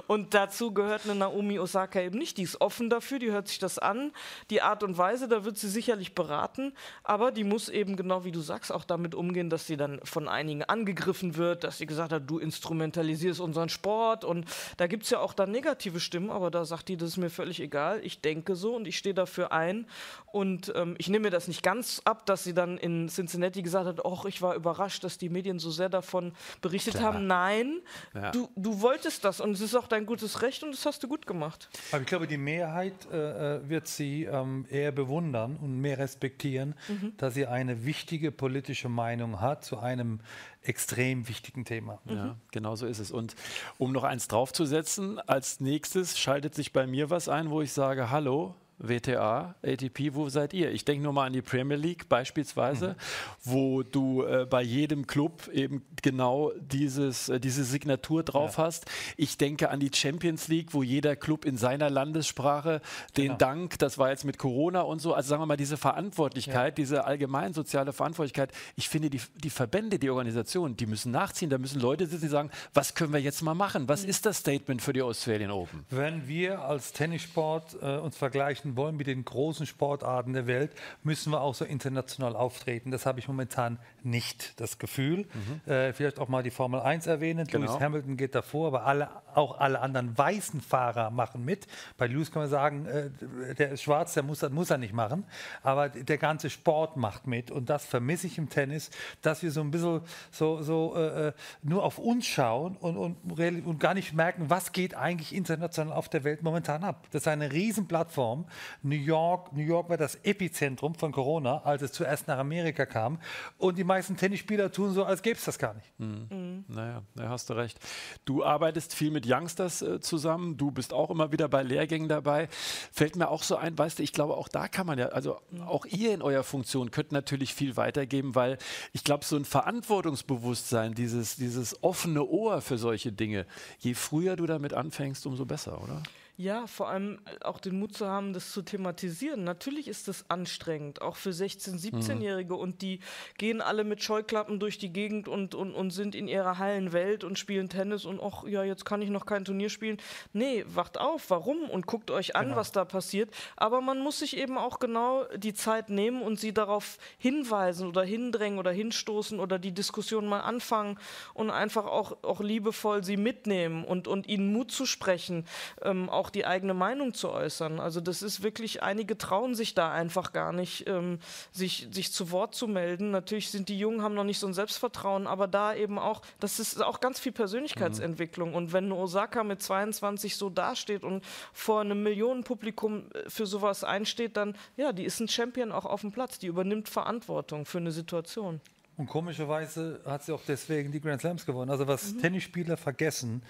Und 0.07 0.33
dazu 0.33 0.73
gehört 0.73 1.03
eine 1.05 1.15
Naomi 1.15 1.59
Osaka 1.59 2.01
eben 2.01 2.17
nicht. 2.17 2.37
Die 2.37 2.43
ist 2.43 2.61
offen 2.61 2.89
dafür, 2.89 3.19
die 3.19 3.31
hört 3.31 3.47
sich 3.47 3.59
das 3.59 3.79
an. 3.79 4.11
Die 4.49 4.61
Art 4.61 4.76
und 4.83 4.97
Weise, 4.97 5.27
da 5.27 5.43
wird 5.45 5.57
sie 5.57 5.69
sicherlich 5.69 6.15
beraten, 6.15 6.73
aber 7.03 7.31
die 7.31 7.43
muss 7.43 7.69
eben 7.69 7.95
genau 7.95 8.23
wie 8.23 8.31
du 8.31 8.39
sagst 8.41 8.71
auch 8.71 8.83
damit 8.83 9.15
umgehen, 9.15 9.49
dass 9.49 9.67
sie 9.67 9.77
dann 9.77 9.99
von 10.03 10.27
einigen 10.27 10.63
angegriffen 10.63 11.35
wird, 11.37 11.63
dass 11.63 11.77
sie 11.77 11.85
gesagt 11.85 12.11
hat, 12.11 12.23
du 12.29 12.39
instrumentalisierst 12.39 13.39
unseren 13.39 13.69
Sport 13.69 14.23
und 14.23 14.45
da 14.77 14.87
gibt 14.87 15.03
es 15.03 15.09
ja 15.09 15.19
auch 15.19 15.33
dann 15.33 15.51
negative 15.51 15.99
Stimmen, 15.99 16.29
aber 16.29 16.51
da 16.51 16.65
sagt 16.65 16.87
die, 16.89 16.97
das 16.97 17.09
ist 17.09 17.17
mir 17.17 17.29
völlig 17.29 17.59
egal, 17.59 17.99
ich 18.03 18.21
denke 18.21 18.55
so 18.55 18.75
und 18.75 18.87
ich 18.87 18.97
stehe 18.97 19.15
dafür 19.15 19.51
ein 19.51 19.87
und 20.31 20.71
ähm, 20.75 20.95
ich 20.97 21.09
nehme 21.09 21.23
mir 21.23 21.31
das 21.31 21.47
nicht 21.47 21.63
ganz 21.63 22.01
ab, 22.05 22.25
dass 22.25 22.43
sie 22.43 22.53
dann 22.53 22.77
in 22.77 23.09
Cincinnati 23.09 23.61
gesagt 23.61 23.87
hat, 23.87 24.03
och, 24.05 24.25
ich 24.25 24.41
war 24.41 24.55
überrascht, 24.55 25.03
dass 25.03 25.17
die 25.17 25.29
Medien 25.29 25.59
so 25.59 25.71
sehr 25.71 25.89
davon 25.89 26.33
berichtet 26.61 26.95
Klar. 26.95 27.13
haben. 27.13 27.27
Nein, 27.27 27.81
Ja. 28.13 28.31
du, 28.31 28.49
du 28.55 28.81
wolltest 28.81 29.23
das 29.25 29.39
und 29.41 29.51
es 29.51 29.61
ist 29.61 29.75
auch 29.75 29.87
dein 29.87 30.05
gutes 30.05 30.41
Recht 30.41 30.63
und 30.63 30.71
das 30.71 30.85
hast 30.85 31.01
du 31.03 31.07
gut 31.07 31.25
gemacht. 31.25 31.69
Aber 31.91 32.01
ich 32.01 32.07
glaube, 32.07 32.27
die 32.27 32.37
Mehrheit 32.37 32.93
äh, 33.11 33.55
äh, 33.57 33.69
wird 33.69 33.87
sie 33.87 34.25
ähm, 34.25 34.65
eher 34.71 34.91
bewundern 34.91 35.57
und 35.57 35.79
mehr 35.79 35.97
respektieren, 35.97 36.75
dass 37.17 37.33
sie 37.33 37.45
eine 37.47 37.85
wichtige 37.85 38.31
politische 38.31 38.89
Meinung 38.89 39.41
hat 39.41 39.63
zu 39.63 39.79
einem 39.79 40.19
extrem 40.61 41.27
wichtigen 41.27 41.65
Thema. 41.65 41.99
Ja, 42.05 42.35
genau 42.51 42.75
so 42.75 42.85
ist 42.85 42.99
es. 42.99 43.11
Und 43.11 43.35
um 43.77 43.91
noch 43.91 44.03
eins 44.03 44.27
draufzusetzen, 44.27 45.19
als 45.19 45.59
nächstes 45.59 46.17
schaltet 46.17 46.55
sich 46.55 46.73
bei 46.73 46.87
mir 46.87 47.09
was 47.09 47.29
ein, 47.29 47.49
wo 47.49 47.61
ich 47.61 47.73
sage, 47.73 48.11
hallo, 48.11 48.55
WTA, 48.79 49.55
ATP, 49.63 50.13
wo 50.13 50.29
seid 50.29 50.53
ihr? 50.53 50.71
Ich 50.71 50.85
denke 50.85 51.03
nur 51.03 51.13
mal 51.13 51.25
an 51.25 51.33
die 51.33 51.41
Premier 51.41 51.77
League 51.77 52.09
beispielsweise, 52.09 52.95
wo 53.43 53.81
du 53.81 54.23
äh, 54.23 54.45
bei 54.45 54.61
jedem 54.61 55.07
Club 55.07 55.47
eben 55.47 55.83
genau 56.03 56.51
dieses, 56.59 57.29
äh, 57.29 57.39
diese 57.39 57.63
Signatur 57.63 58.23
drauf 58.23 58.57
hast. 58.57 58.85
Ich 59.17 59.37
denke 59.37 59.69
an 59.69 59.79
die 59.79 59.89
Champions 59.93 60.47
League, 60.47 60.73
wo 60.73 60.83
jeder 60.83 61.15
Club 61.15 61.45
in 61.45 61.57
seiner 61.57 61.89
Landessprache 61.89 62.81
den 63.17 63.37
Dank, 63.37 63.79
das 63.79 63.97
war 63.97 64.09
jetzt 64.09 64.25
mit 64.25 64.37
Corona 64.37 64.81
und 64.81 64.99
so, 64.99 65.13
also 65.13 65.29
sagen 65.29 65.41
wir 65.41 65.47
mal, 65.47 65.57
diese 65.57 65.77
Verantwortlichkeit, 65.77 66.77
diese 66.77 67.05
allgemein 67.05 67.53
soziale 67.53 67.93
Verantwortlichkeit, 67.93 68.51
ich 68.75 68.89
finde, 68.89 69.09
die, 69.09 69.21
die 69.35 69.49
Verbände, 69.49 69.97
die 69.97 70.09
Organisationen, 70.09 70.77
die 70.77 70.85
müssen 70.85 71.11
nachziehen, 71.11 71.49
da 71.49 71.57
müssen 71.57 71.81
Leute 71.81 72.05
sitzen, 72.05 72.25
die 72.25 72.29
sagen, 72.29 72.51
was 72.73 72.93
können 72.93 73.13
wir 73.13 73.21
jetzt 73.21 73.41
mal 73.41 73.55
machen? 73.55 73.89
Was 73.89 74.03
ist 74.03 74.25
das 74.25 74.37
Statement 74.37 74.81
für 74.81 74.93
die 74.93 75.01
Australian 75.01 75.51
Open? 75.51 75.85
Wenn 75.89 76.27
wir 76.27 76.61
als 76.61 76.91
Tennissport 76.91 77.77
äh, 77.81 77.97
uns 77.97 78.17
vergleichen 78.17 78.66
erreichen 78.67 78.77
wollen 78.77 78.97
mit 78.97 79.07
den 79.07 79.23
großen 79.23 79.65
Sportarten 79.65 80.33
der 80.33 80.47
Welt, 80.47 80.71
müssen 81.03 81.31
wir 81.31 81.41
auch 81.41 81.55
so 81.55 81.65
international 81.65 82.35
auftreten. 82.35 82.91
Das 82.91 83.05
habe 83.05 83.19
ich 83.19 83.27
momentan 83.27 83.79
nicht 84.03 84.59
das 84.59 84.77
Gefühl. 84.77 85.27
Mhm. 85.65 85.71
Äh, 85.71 85.93
vielleicht 85.93 86.19
auch 86.19 86.27
mal 86.27 86.43
die 86.43 86.51
Formel 86.51 86.81
1 86.81 87.07
erwähnen. 87.07 87.47
Genau. 87.47 87.65
Lewis 87.65 87.79
Hamilton 87.79 88.17
geht 88.17 88.35
davor, 88.35 88.67
aber 88.67 88.85
alle, 88.85 89.09
auch 89.33 89.59
alle 89.59 89.79
anderen 89.79 90.17
weißen 90.17 90.61
Fahrer 90.61 91.11
machen 91.11 91.45
mit. 91.45 91.67
Bei 91.97 92.07
Lewis 92.07 92.31
kann 92.31 92.43
man 92.43 92.49
sagen, 92.49 92.85
äh, 92.85 93.09
der 93.55 93.71
ist 93.71 93.83
schwarz, 93.83 94.13
der 94.13 94.23
muss, 94.23 94.39
das 94.39 94.51
muss 94.51 94.69
er 94.69 94.77
nicht 94.77 94.93
machen. 94.93 95.25
Aber 95.63 95.89
der 95.89 96.17
ganze 96.17 96.49
Sport 96.49 96.97
macht 96.97 97.27
mit. 97.27 97.51
Und 97.51 97.69
das 97.69 97.85
vermisse 97.85 98.27
ich 98.27 98.37
im 98.37 98.49
Tennis, 98.49 98.89
dass 99.21 99.43
wir 99.43 99.51
so 99.51 99.61
ein 99.61 99.71
bisschen 99.71 100.01
so, 100.31 100.61
so 100.61 100.95
äh, 100.95 101.27
äh 101.27 101.33
nur 101.63 101.83
auf 101.83 101.97
uns 101.97 102.25
schauen 102.25 102.75
und, 102.77 102.97
und, 102.97 103.39
und 103.65 103.79
gar 103.79 103.93
nicht 103.93 104.13
merken, 104.13 104.49
was 104.49 104.71
geht 104.71 104.95
eigentlich 104.95 105.33
international 105.33 105.93
auf 105.93 106.09
der 106.09 106.23
Welt 106.23 106.43
momentan 106.43 106.83
ab. 106.83 107.07
Das 107.11 107.23
ist 107.23 107.27
eine 107.27 107.51
Riesenplattform. 107.51 108.45
New 108.81 108.95
York, 108.95 109.53
New 109.53 109.63
York 109.63 109.89
war 109.89 109.97
das 109.97 110.15
Epizentrum 110.23 110.95
von 110.95 111.11
Corona, 111.11 111.61
als 111.63 111.81
es 111.81 111.91
zuerst 111.91 112.27
nach 112.27 112.37
Amerika 112.37 112.85
kam. 112.85 113.19
Und 113.57 113.77
die 113.77 113.83
meisten 113.83 114.17
Tennisspieler 114.17 114.71
tun 114.71 114.93
so, 114.93 115.03
als 115.03 115.21
gäbe 115.21 115.37
es 115.37 115.45
das 115.45 115.59
gar 115.59 115.73
nicht. 115.73 115.99
Mhm. 115.99 116.27
Mhm. 116.29 116.65
Naja, 116.67 117.03
da 117.15 117.29
hast 117.29 117.49
du 117.49 117.53
recht. 117.53 117.79
Du 118.25 118.43
arbeitest 118.43 118.93
viel 118.93 119.11
mit 119.11 119.25
Youngsters 119.27 119.81
äh, 119.81 119.99
zusammen. 119.99 120.57
Du 120.57 120.71
bist 120.71 120.93
auch 120.93 121.09
immer 121.09 121.31
wieder 121.31 121.47
bei 121.47 121.63
Lehrgängen 121.63 122.09
dabei. 122.09 122.49
Fällt 122.91 123.15
mir 123.15 123.29
auch 123.29 123.43
so 123.43 123.55
ein, 123.55 123.77
weißt 123.77 123.99
du, 123.99 124.03
ich 124.03 124.13
glaube, 124.13 124.35
auch 124.35 124.47
da 124.47 124.67
kann 124.67 124.87
man 124.87 124.99
ja, 124.99 125.07
also 125.07 125.39
auch 125.65 125.85
ihr 125.85 126.13
in 126.13 126.21
eurer 126.21 126.43
Funktion 126.43 126.91
könnt 126.91 127.11
natürlich 127.11 127.53
viel 127.53 127.77
weitergeben, 127.77 128.35
weil 128.35 128.57
ich 128.93 129.03
glaube, 129.03 129.25
so 129.25 129.35
ein 129.35 129.45
Verantwortungsbewusstsein, 129.45 130.93
dieses, 130.93 131.35
dieses 131.35 131.83
offene 131.83 132.25
Ohr 132.25 132.61
für 132.61 132.77
solche 132.77 133.11
Dinge, 133.11 133.45
je 133.79 133.93
früher 133.93 134.35
du 134.35 134.45
damit 134.45 134.73
anfängst, 134.73 135.25
umso 135.25 135.45
besser, 135.45 135.81
oder? 135.81 136.03
Ja, 136.39 136.67
vor 136.67 136.87
allem 136.89 137.17
äh, 137.25 137.43
auch 137.43 137.59
den 137.59 137.79
Mut 137.79 137.95
zu 137.95 138.07
haben, 138.07 138.31
das 138.31 138.51
zu 138.51 138.61
thematisieren. 138.61 139.43
Natürlich 139.43 139.87
ist 139.87 140.07
das 140.07 140.29
anstrengend, 140.29 141.01
auch 141.01 141.15
für 141.15 141.31
16-, 141.31 141.81
17-Jährige. 141.81 142.53
Mhm. 142.53 142.59
Und 142.59 142.81
die 142.83 142.99
gehen 143.39 143.59
alle 143.59 143.83
mit 143.83 144.03
Scheuklappen 144.03 144.59
durch 144.59 144.77
die 144.77 144.93
Gegend 144.93 145.27
und, 145.27 145.55
und, 145.55 145.73
und 145.73 145.89
sind 145.89 146.13
in 146.13 146.27
ihrer 146.27 146.59
heilen 146.59 146.93
Welt 146.93 147.23
und 147.23 147.39
spielen 147.39 147.69
Tennis 147.69 148.05
und 148.05 148.21
ach 148.21 148.43
ja, 148.43 148.63
jetzt 148.63 148.85
kann 148.85 149.01
ich 149.01 149.09
noch 149.09 149.25
kein 149.25 149.45
Turnier 149.45 149.69
spielen. 149.69 149.97
Nee, 150.31 150.63
wacht 150.67 150.99
auf, 150.99 151.31
warum? 151.31 151.71
Und 151.71 151.87
guckt 151.87 152.11
euch 152.11 152.35
an, 152.35 152.45
genau. 152.45 152.57
was 152.57 152.71
da 152.71 152.85
passiert. 152.85 153.31
Aber 153.55 153.81
man 153.81 153.99
muss 153.99 154.19
sich 154.19 154.37
eben 154.37 154.59
auch 154.59 154.77
genau 154.77 155.25
die 155.35 155.55
Zeit 155.55 155.89
nehmen 155.89 156.21
und 156.21 156.39
sie 156.39 156.53
darauf 156.53 156.99
hinweisen 157.17 157.87
oder 157.87 158.03
hindrängen 158.03 158.59
oder 158.59 158.71
hinstoßen 158.71 159.39
oder 159.39 159.57
die 159.57 159.71
Diskussion 159.71 160.27
mal 160.27 160.41
anfangen 160.41 160.99
und 161.33 161.49
einfach 161.49 161.87
auch, 161.87 162.23
auch 162.23 162.41
liebevoll 162.41 163.03
sie 163.03 163.17
mitnehmen 163.17 163.83
und, 163.83 164.07
und 164.07 164.27
ihnen 164.27 164.53
Mut 164.53 164.71
zu 164.71 164.85
sprechen. 164.85 165.47
Ähm, 165.81 166.11
auch 166.11 166.26
auch 166.27 166.29
die 166.29 166.45
eigene 166.45 166.73
Meinung 166.73 167.13
zu 167.13 167.31
äußern. 167.31 167.79
Also 167.79 168.01
das 168.01 168.21
ist 168.21 168.43
wirklich, 168.43 168.83
einige 168.83 169.17
trauen 169.17 169.55
sich 169.55 169.73
da 169.73 169.91
einfach 169.91 170.33
gar 170.33 170.51
nicht, 170.51 170.85
ähm, 170.87 171.19
sich, 171.53 171.87
sich 171.91 172.11
zu 172.11 172.31
Wort 172.31 172.53
zu 172.53 172.67
melden. 172.67 173.11
Natürlich 173.11 173.49
sind 173.49 173.69
die 173.69 173.79
Jungen, 173.79 174.01
haben 174.01 174.13
noch 174.13 174.25
nicht 174.25 174.39
so 174.39 174.47
ein 174.47 174.53
Selbstvertrauen, 174.53 175.25
aber 175.25 175.47
da 175.47 175.73
eben 175.73 175.97
auch, 175.97 176.21
das 176.41 176.59
ist 176.59 176.83
auch 176.83 176.99
ganz 176.99 177.19
viel 177.19 177.31
Persönlichkeitsentwicklung. 177.31 178.49
Mhm. 178.49 178.55
Und 178.55 178.73
wenn 178.73 178.91
Osaka 178.91 179.45
mit 179.45 179.61
22 179.61 180.35
so 180.35 180.49
dasteht 180.49 181.03
und 181.03 181.23
vor 181.53 181.81
einem 181.81 182.03
Millionenpublikum 182.03 183.05
äh, 183.13 183.29
für 183.29 183.45
sowas 183.45 183.85
einsteht, 183.85 184.35
dann, 184.35 184.55
ja, 184.75 184.91
die 184.91 185.05
ist 185.05 185.21
ein 185.21 185.29
Champion 185.29 185.71
auch 185.71 185.85
auf 185.85 186.01
dem 186.01 186.11
Platz. 186.11 186.39
Die 186.39 186.47
übernimmt 186.47 186.89
Verantwortung 186.89 187.65
für 187.65 187.77
eine 187.77 187.91
Situation. 187.93 188.59
Und 188.97 189.07
komischerweise 189.07 190.01
hat 190.05 190.23
sie 190.23 190.33
auch 190.33 190.41
deswegen 190.45 190.91
die 190.91 190.99
Grand 190.99 191.21
Slams 191.21 191.45
gewonnen. 191.45 191.71
Also 191.71 191.87
was 191.87 192.13
mhm. 192.13 192.21
Tennisspieler 192.21 192.75
vergessen, 192.75 193.43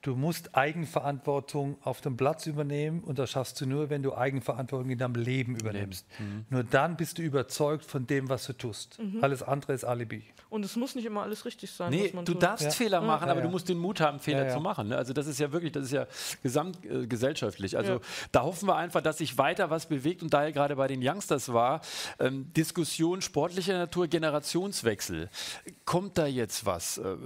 Du 0.00 0.14
musst 0.14 0.54
Eigenverantwortung 0.54 1.76
auf 1.82 2.00
dem 2.00 2.16
Platz 2.16 2.46
übernehmen 2.46 3.02
und 3.02 3.18
das 3.18 3.30
schaffst 3.30 3.60
du 3.60 3.66
nur, 3.66 3.90
wenn 3.90 4.02
du 4.02 4.14
Eigenverantwortung 4.14 4.90
in 4.90 4.98
deinem 4.98 5.16
Leben 5.16 5.56
übernimmst. 5.56 6.06
Mhm. 6.20 6.44
Nur 6.50 6.62
dann 6.62 6.96
bist 6.96 7.18
du 7.18 7.22
überzeugt 7.22 7.84
von 7.84 8.06
dem, 8.06 8.28
was 8.28 8.46
du 8.46 8.52
tust. 8.52 8.98
Mhm. 9.00 9.24
Alles 9.24 9.42
andere 9.42 9.72
ist 9.72 9.84
Alibi. 9.84 10.22
Und 10.50 10.64
es 10.64 10.76
muss 10.76 10.94
nicht 10.94 11.04
immer 11.04 11.22
alles 11.22 11.44
richtig 11.44 11.70
sein. 11.70 11.90
Nee, 11.90 12.10
du 12.10 12.22
tut. 12.22 12.42
darfst 12.42 12.64
ja. 12.64 12.70
Fehler 12.70 13.00
machen, 13.00 13.26
ja, 13.26 13.32
aber 13.32 13.40
ja. 13.40 13.46
du 13.46 13.50
musst 13.50 13.68
den 13.68 13.78
Mut 13.78 14.00
haben, 14.00 14.20
Fehler 14.20 14.48
zu 14.50 14.60
machen. 14.60 14.88
Ne? 14.88 14.96
Also 14.96 15.12
das 15.12 15.26
ist 15.26 15.40
ja 15.40 15.52
wirklich, 15.52 15.72
das 15.72 15.86
ist 15.86 15.92
ja 15.92 16.06
gesamtgesellschaftlich. 16.42 17.74
Äh, 17.74 17.78
also 17.78 18.00
da 18.30 18.42
hoffen 18.44 18.68
wir 18.68 18.76
einfach, 18.76 19.02
dass 19.02 19.18
sich 19.18 19.36
weiter 19.36 19.68
was 19.68 19.86
bewegt 19.86 20.22
und 20.22 20.32
daher 20.32 20.52
gerade 20.52 20.76
bei 20.76 20.86
den 20.86 21.00
Youngsters 21.02 21.52
war, 21.52 21.80
ähm, 22.20 22.52
Diskussion 22.54 23.20
sportlicher 23.20 23.76
Natur, 23.76 24.06
Generationswechsel. 24.06 25.28
Kommt 25.84 26.16
da 26.18 26.26
jetzt 26.26 26.64
was? 26.64 26.98
Äh, 26.98 27.16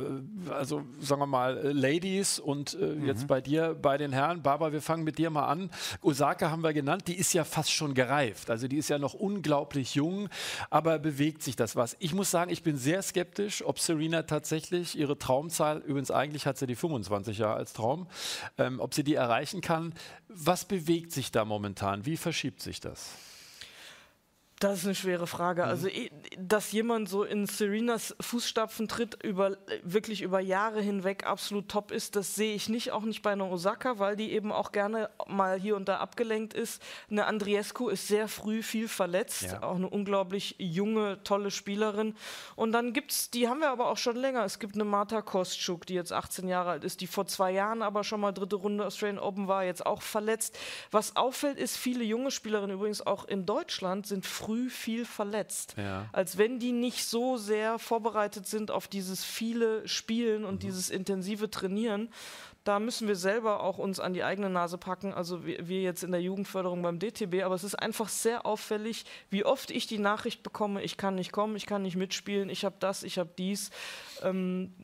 also 0.51 0.83
sagen 1.01 1.21
wir 1.21 1.27
mal, 1.27 1.59
äh, 1.59 1.73
Ladies 1.73 2.39
und 2.39 2.62
und 2.63 2.75
äh, 2.75 2.87
mhm. 2.87 3.07
jetzt 3.07 3.27
bei 3.27 3.41
dir, 3.41 3.75
bei 3.75 3.99
den 3.99 4.13
Herren, 4.13 4.43
Barbara, 4.43 4.73
wir 4.73 4.83
fangen 4.83 5.03
mit 5.03 5.19
dir 5.19 5.31
mal 5.31 5.47
an. 5.47 5.71
Osaka 6.01 6.51
haben 6.51 6.63
wir 6.63 6.73
genannt, 6.73 7.09
die 7.09 7.17
ist 7.17 7.33
ja 7.33 7.45
fast 7.45 7.73
schon 7.73 7.95
gereift. 7.95 8.51
Also 8.51 8.69
die 8.69 8.77
ist 8.77 8.89
ja 8.89 8.99
noch 8.99 9.15
unglaublich 9.15 9.95
jung, 9.97 10.29
aber 10.71 10.99
bewegt 10.99 11.43
sich 11.43 11.57
das 11.57 11.75
was. 11.75 11.97
Ich 11.99 12.15
muss 12.15 12.31
sagen, 12.31 12.53
ich 12.53 12.63
bin 12.63 12.77
sehr 12.77 13.03
skeptisch, 13.03 13.65
ob 13.65 13.81
Serena 13.81 14.23
tatsächlich 14.23 14.97
ihre 14.97 15.19
Traumzahl, 15.19 15.79
übrigens 15.79 16.13
eigentlich 16.13 16.47
hat 16.47 16.57
sie 16.57 16.67
die 16.67 16.77
25 16.77 17.39
Jahre 17.39 17.57
als 17.57 17.73
Traum, 17.73 18.07
ähm, 18.59 18.79
ob 18.79 18.95
sie 18.95 19.03
die 19.03 19.15
erreichen 19.15 19.61
kann. 19.61 19.93
Was 20.29 20.65
bewegt 20.65 21.11
sich 21.11 21.33
da 21.33 21.45
momentan? 21.45 22.07
Wie 22.07 22.17
verschiebt 22.17 22.63
sich 22.63 22.81
das? 22.81 23.11
Das 24.63 24.79
ist 24.79 24.85
eine 24.85 24.95
schwere 24.95 25.27
Frage. 25.27 25.63
Mhm. 25.63 25.69
Also, 25.69 25.89
dass 26.39 26.71
jemand 26.71 27.09
so 27.09 27.25
in 27.25 27.47
Serenas 27.47 28.15
Fußstapfen 28.21 28.87
tritt, 28.87 29.21
über, 29.25 29.57
wirklich 29.83 30.23
über 30.23 30.39
Jahre 30.39 30.81
hinweg 30.81 31.27
absolut 31.27 31.69
top 31.69 31.91
ist, 31.91 32.15
das 32.15 32.37
sehe 32.37 32.55
ich 32.55 32.69
nicht, 32.69 32.93
auch 32.93 33.03
nicht 33.03 33.23
bei 33.23 33.33
einer 33.33 33.51
Osaka, 33.51 33.99
weil 33.99 34.15
die 34.15 34.31
eben 34.31 34.53
auch 34.53 34.71
gerne 34.71 35.11
mal 35.27 35.59
hier 35.59 35.75
und 35.75 35.89
da 35.89 35.97
abgelenkt 35.97 36.55
ist. 36.55 36.81
Eine 37.11 37.27
Andriescu 37.27 37.89
ist 37.89 38.07
sehr 38.07 38.29
früh 38.29 38.63
viel 38.63 38.87
verletzt, 38.87 39.43
ja. 39.43 39.65
auch 39.65 39.75
eine 39.75 39.89
unglaublich 39.89 40.55
junge, 40.59 41.21
tolle 41.25 41.51
Spielerin. 41.51 42.15
Und 42.55 42.71
dann 42.71 42.93
gibt 42.93 43.11
es, 43.11 43.31
die 43.31 43.49
haben 43.49 43.61
wir 43.61 43.71
aber 43.71 43.89
auch 43.89 43.99
schon 43.99 44.15
länger. 44.15 44.45
Es 44.45 44.61
gibt 44.61 44.77
eine 44.77 44.85
Marta 44.85 45.23
Kostschuk, 45.23 45.87
die 45.87 45.95
jetzt 45.95 46.13
18 46.13 46.47
Jahre 46.47 46.71
alt 46.71 46.85
ist, 46.85 47.01
die 47.01 47.09
vor 47.09 47.27
zwei 47.27 47.51
Jahren 47.51 47.83
aber 47.83 48.05
schon 48.05 48.21
mal 48.21 48.31
dritte 48.31 48.57
Runde 48.57 48.87
Australian 48.87 49.19
Open 49.19 49.49
war, 49.49 49.65
jetzt 49.65 49.85
auch 49.85 50.03
verletzt. 50.03 50.57
Was 50.93 51.17
auffällt, 51.17 51.59
ist, 51.59 51.77
viele 51.77 52.05
junge 52.05 52.31
Spielerinnen 52.31 52.77
übrigens 52.77 53.05
auch 53.05 53.25
in 53.25 53.45
Deutschland 53.45 54.07
sind 54.07 54.25
früh 54.25 54.52
früh 54.53 54.69
viel 54.69 55.05
verletzt. 55.07 55.75
Ja. 55.79 56.07
Als 56.13 56.37
wenn 56.37 56.59
die 56.59 56.73
nicht 56.73 57.07
so 57.07 57.39
sehr 57.39 57.79
vorbereitet 57.79 58.47
sind 58.47 58.71
auf 58.71 58.87
dieses 58.87 59.25
viele 59.25 59.87
Spielen 59.89 60.45
und 60.45 60.57
mhm. 60.57 60.59
dieses 60.61 60.91
intensive 60.91 61.51
Trainieren. 61.51 62.11
Da 62.65 62.79
müssen 62.79 63.09
wir 63.09 63.17
selber 63.17 63.63
auch 63.63 63.79
uns 63.79 63.99
an 63.99 64.13
die 64.13 64.23
eigene 64.23 64.51
Nase 64.51 64.79
packen. 64.79 65.15
Also 65.15 65.47
wir, 65.47 65.69
wir 65.69 65.81
jetzt 65.81 66.05
in 66.05 66.13
der 66.13 66.21
Jugendförderung 66.21 66.83
beim 66.83 66.99
DTB. 66.99 67.43
Aber 67.45 67.55
es 67.55 67.65
ist 67.65 67.75
einfach 67.77 68.09
sehr 68.09 68.45
auffällig, 68.45 69.05
wie 69.31 69.45
oft 69.45 69.71
ich 69.71 69.87
die 69.87 69.99
Nachricht 69.99 70.43
bekomme, 70.43 70.83
ich 70.83 70.97
kann 70.97 71.15
nicht 71.15 71.33
kommen, 71.33 71.57
ich 71.57 71.67
kann 71.67 71.83
nicht 71.83 71.97
mitspielen, 71.97 72.51
ich 72.51 72.65
habe 72.65 72.77
das, 72.79 73.03
ich 73.03 73.19
habe 73.19 73.31
dies. 73.37 73.71
Ähm, 74.23 74.75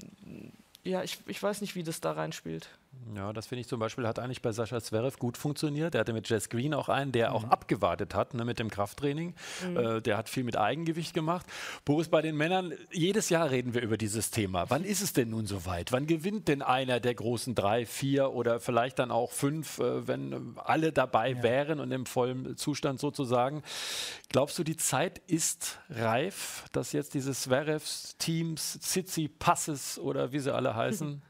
ja, 0.83 1.03
ich, 1.03 1.19
ich 1.27 1.43
weiß 1.43 1.61
nicht, 1.61 1.75
wie 1.75 1.83
das 1.83 2.01
da 2.01 2.13
reinspielt. 2.13 2.71
Ja, 3.15 3.33
das 3.33 3.47
finde 3.47 3.61
ich 3.61 3.69
zum 3.69 3.81
Beispiel 3.81 4.07
hat 4.07 4.19
eigentlich 4.19 4.43
bei 4.43 4.53
Sascha 4.53 4.81
Zverev 4.81 5.19
gut 5.19 5.37
funktioniert. 5.37 5.95
Der 5.95 6.01
hatte 6.01 6.13
mit 6.13 6.29
Jess 6.29 6.49
Green 6.49 6.75
auch 6.75 6.89
einen, 6.89 7.13
der 7.13 7.31
mhm. 7.31 7.37
auch 7.37 7.45
abgewartet 7.45 8.15
hat 8.15 8.35
ne, 8.35 8.45
mit 8.45 8.59
dem 8.59 8.71
Krafttraining. 8.71 9.35
Mhm. 9.67 9.77
Äh, 9.77 10.01
der 10.03 10.17
hat 10.17 10.29
viel 10.29 10.45
mit 10.45 10.57
Eigengewicht 10.57 11.15
gemacht. 11.15 11.47
Boris, 11.85 12.09
bei 12.09 12.23
den 12.23 12.37
Männern, 12.37 12.73
jedes 12.93 13.29
Jahr 13.31 13.51
reden 13.51 13.75
wir 13.75 13.83
über 13.83 13.97
dieses 13.97 14.31
Thema. 14.31 14.71
Wann 14.71 14.85
ist 14.85 15.03
es 15.03 15.13
denn 15.13 15.31
nun 15.31 15.47
soweit? 15.47 15.93
Wann 15.93 16.07
gewinnt 16.07 16.49
denn 16.49 16.63
einer 16.63 17.01
der 17.01 17.15
großen 17.15 17.55
drei, 17.55 17.87
vier 17.87 18.33
oder 18.33 18.61
vielleicht 18.61 18.99
dann 18.99 19.11
auch 19.11 19.33
fünf, 19.33 19.79
äh, 19.79 20.07
wenn 20.07 20.57
alle 20.57 20.93
dabei 20.93 21.31
ja. 21.31 21.43
wären 21.43 21.81
und 21.81 21.91
im 21.91 22.07
vollen 22.07 22.57
Zustand 22.57 23.01
sozusagen? 23.01 23.63
Glaubst 24.29 24.59
du, 24.59 24.65
die 24.65 24.77
Zeit 24.77 25.19
ist 25.27 25.79
reif, 25.91 26.65
dass 26.73 26.93
jetzt 26.93 27.15
diese 27.15 27.33
Zverevs, 27.33 28.17
Teams, 28.19 28.79
Zizi, 28.81 29.29
Passes 29.29 29.99
oder 29.99 30.33
wie 30.33 30.39
sie 30.39 30.55
alle 30.55 30.75
heißen? 30.77 31.23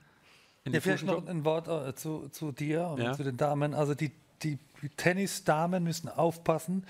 Ja, 0.66 0.80
vielleicht 0.80 1.04
noch 1.04 1.26
ein 1.26 1.44
Wort 1.44 1.68
äh, 1.68 1.94
zu, 1.94 2.28
zu 2.28 2.52
dir 2.52 2.86
und 2.88 3.00
ja. 3.00 3.12
zu 3.12 3.24
den 3.24 3.36
Damen. 3.36 3.74
Also 3.74 3.94
die, 3.94 4.12
die 4.42 4.58
Tennisdamen 4.96 5.82
müssen 5.82 6.08
aufpassen, 6.08 6.84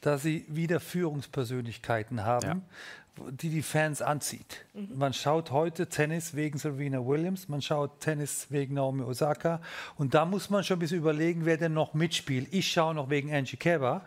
dass 0.00 0.22
sie 0.22 0.46
wieder 0.48 0.80
Führungspersönlichkeiten 0.80 2.24
haben, 2.24 2.62
ja. 3.18 3.30
die 3.30 3.50
die 3.50 3.62
Fans 3.62 4.02
anzieht. 4.02 4.64
Mhm. 4.72 4.96
Man 4.96 5.12
schaut 5.12 5.50
heute 5.50 5.88
Tennis 5.88 6.34
wegen 6.34 6.58
Serena 6.58 7.04
Williams, 7.04 7.48
man 7.48 7.60
schaut 7.60 8.00
Tennis 8.00 8.46
wegen 8.50 8.74
Naomi 8.74 9.02
Osaka 9.02 9.60
und 9.96 10.14
da 10.14 10.24
muss 10.24 10.50
man 10.50 10.64
schon 10.64 10.76
ein 10.76 10.80
bisschen 10.80 10.98
überlegen, 10.98 11.44
wer 11.44 11.56
denn 11.56 11.74
noch 11.74 11.94
mitspielt. 11.94 12.48
Ich 12.52 12.70
schaue 12.70 12.94
noch 12.94 13.10
wegen 13.10 13.32
Angie 13.32 13.56
Kerber 13.56 14.02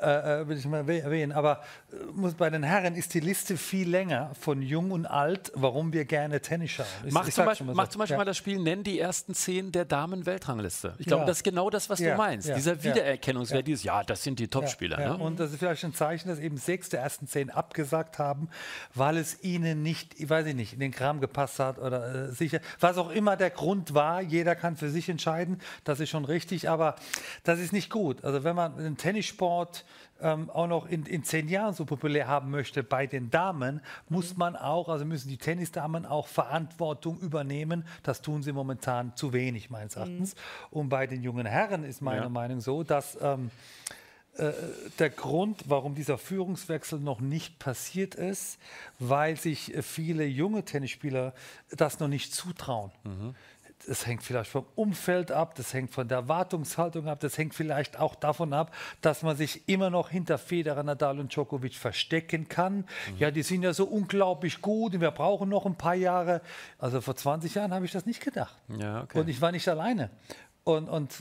äh, 0.00 0.48
will 0.48 0.56
ich 0.58 0.66
mal 0.66 0.78
erwähnen. 0.88 1.32
Aber 1.32 1.60
äh, 1.92 1.96
muss, 2.12 2.34
bei 2.34 2.50
den 2.50 2.62
Herren 2.62 2.94
ist 2.94 3.14
die 3.14 3.20
Liste 3.20 3.56
viel 3.56 3.88
länger 3.88 4.30
von 4.40 4.62
jung 4.62 4.90
und 4.90 5.06
alt, 5.06 5.52
warum 5.54 5.92
wir 5.92 6.04
gerne 6.04 6.40
Tennis 6.40 6.70
schauen. 6.72 6.86
Ich, 7.04 7.12
mach, 7.12 7.26
ich 7.28 7.34
zum 7.34 7.44
Beispiel, 7.44 7.66
mal 7.66 7.72
so. 7.72 7.76
mach 7.76 7.88
zum 7.88 7.98
Beispiel 8.00 8.14
Ja. 8.14 8.18
mal 8.18 8.24
das 8.24 8.36
Spiel, 8.36 8.58
nenn 8.58 8.82
die 8.82 8.98
ersten 8.98 9.34
zehn 9.34 9.72
der 9.72 9.84
Damen-Weltrangliste. 9.84 10.94
Ich 10.98 11.06
glaube, 11.06 11.22
Ja. 11.22 11.26
das 11.26 11.38
ist 11.38 11.44
genau 11.44 11.70
das, 11.70 11.88
was 11.90 11.98
Ja, 12.00 12.12
du 12.12 12.16
meinst. 12.16 12.48
Dieser. 12.48 12.82
Wiedererkennungswert, 12.82 13.66
dieses, 13.66 13.84
ja, 13.84 14.02
das 14.02 14.22
sind 14.22 14.38
die 14.38 14.48
Topspieler. 14.48 14.96
Ne? 14.98 15.16
Und 15.18 15.38
das 15.40 15.52
ist 15.52 15.58
vielleicht 15.58 15.84
ein 15.84 15.92
Zeichen, 15.94 16.28
dass 16.28 16.38
eben 16.38 16.56
sechs 16.56 16.88
der 16.88 17.00
ersten 17.00 17.26
zehn 17.26 17.50
abgesagt 17.50 18.18
haben, 18.18 18.48
weil 18.94 19.16
es 19.16 19.42
ihnen 19.42 19.82
nicht, 19.82 20.18
ich 20.18 20.30
weiß 20.30 20.46
ich 20.46 20.54
nicht, 20.54 20.72
in 20.72 20.80
den 20.80 20.92
Kram 20.92 21.20
gepasst 21.20 21.58
hat 21.58 21.78
oder 21.78 22.28
äh, 22.28 22.32
sicher, 22.32 22.60
was 22.80 22.96
auch 22.96 23.10
immer 23.10 23.36
der 23.36 23.50
Grund 23.50 23.94
war. 23.94 24.20
Jeder 24.22 24.54
kann 24.56 24.76
für 24.76 24.88
sich 24.88 25.08
entscheiden, 25.08 25.60
das 25.84 26.00
ist 26.00 26.08
schon 26.10 26.24
richtig, 26.24 26.68
aber 26.68 26.96
das 27.44 27.58
ist 27.58 27.72
nicht 27.72 27.90
gut. 27.90 28.24
Also 28.24 28.44
wenn 28.44 28.56
man 28.56 28.76
den 28.76 28.96
Tennissport 28.96 29.84
ähm, 30.20 30.50
auch 30.50 30.66
noch 30.66 30.86
in, 30.86 31.06
in 31.06 31.24
zehn 31.24 31.48
Jahren 31.48 31.74
so 31.74 31.84
populär 31.84 32.28
haben 32.28 32.50
möchte 32.50 32.82
bei 32.82 33.06
den 33.06 33.30
Damen, 33.30 33.80
muss 34.08 34.36
man 34.36 34.56
auch, 34.56 34.88
also 34.88 35.04
müssen 35.04 35.28
die 35.28 35.38
Tennisdamen 35.38 36.04
auch 36.06 36.26
Verantwortung 36.26 37.18
übernehmen. 37.20 37.84
Das 38.02 38.20
tun 38.20 38.42
sie 38.42 38.52
momentan 38.52 39.16
zu 39.16 39.32
wenig, 39.32 39.70
meines 39.70 39.96
Erachtens. 39.96 40.34
Und 40.70 40.88
bei 40.88 41.06
den 41.06 41.22
jungen 41.22 41.46
Herren 41.46 41.84
ist 41.84 42.02
meine 42.02 42.22
Ja. 42.22 42.28
Meinung 42.28 42.60
so, 42.60 42.82
dass 42.82 43.16
ähm, 43.20 43.50
der 44.98 45.10
Grund, 45.10 45.64
warum 45.68 45.94
dieser 45.94 46.16
Führungswechsel 46.16 47.00
noch 47.00 47.20
nicht 47.20 47.58
passiert 47.58 48.14
ist, 48.14 48.58
weil 48.98 49.36
sich 49.36 49.74
äh, 49.74 49.82
viele 49.82 50.24
junge 50.24 50.64
Tennisspieler 50.64 51.34
das 51.70 51.98
noch 52.00 52.08
nicht 52.08 52.32
zutrauen. 52.32 52.90
Das 53.90 54.06
hängt 54.06 54.22
vielleicht 54.22 54.52
vom 54.52 54.66
Umfeld 54.76 55.32
ab, 55.32 55.56
das 55.56 55.74
hängt 55.74 55.90
von 55.90 56.06
der 56.06 56.18
Erwartungshaltung 56.18 57.08
ab, 57.08 57.18
das 57.18 57.36
hängt 57.36 57.56
vielleicht 57.56 57.98
auch 57.98 58.14
davon 58.14 58.52
ab, 58.52 58.72
dass 59.00 59.24
man 59.24 59.36
sich 59.36 59.68
immer 59.68 59.90
noch 59.90 60.10
hinter 60.10 60.38
Federer, 60.38 60.84
Nadal 60.84 61.18
und 61.18 61.34
Djokovic 61.34 61.74
verstecken 61.74 62.48
kann. 62.48 62.84
Ja, 63.18 63.32
die 63.32 63.42
sind 63.42 63.64
ja 63.64 63.74
so 63.74 63.86
unglaublich 63.86 64.62
gut 64.62 64.94
und 64.94 65.00
wir 65.00 65.10
brauchen 65.10 65.48
noch 65.48 65.66
ein 65.66 65.74
paar 65.74 65.96
Jahre. 65.96 66.40
Also 66.78 67.00
vor 67.00 67.16
20 67.16 67.52
Jahren 67.56 67.74
habe 67.74 67.84
ich 67.84 67.90
das 67.90 68.06
nicht 68.06 68.20
gedacht. 68.20 68.54
Ja, 68.78 69.02
okay. 69.02 69.18
Und 69.18 69.28
ich 69.28 69.40
war 69.40 69.50
nicht 69.50 69.68
alleine. 69.68 70.10
Und, 70.62 70.88
und 70.88 71.12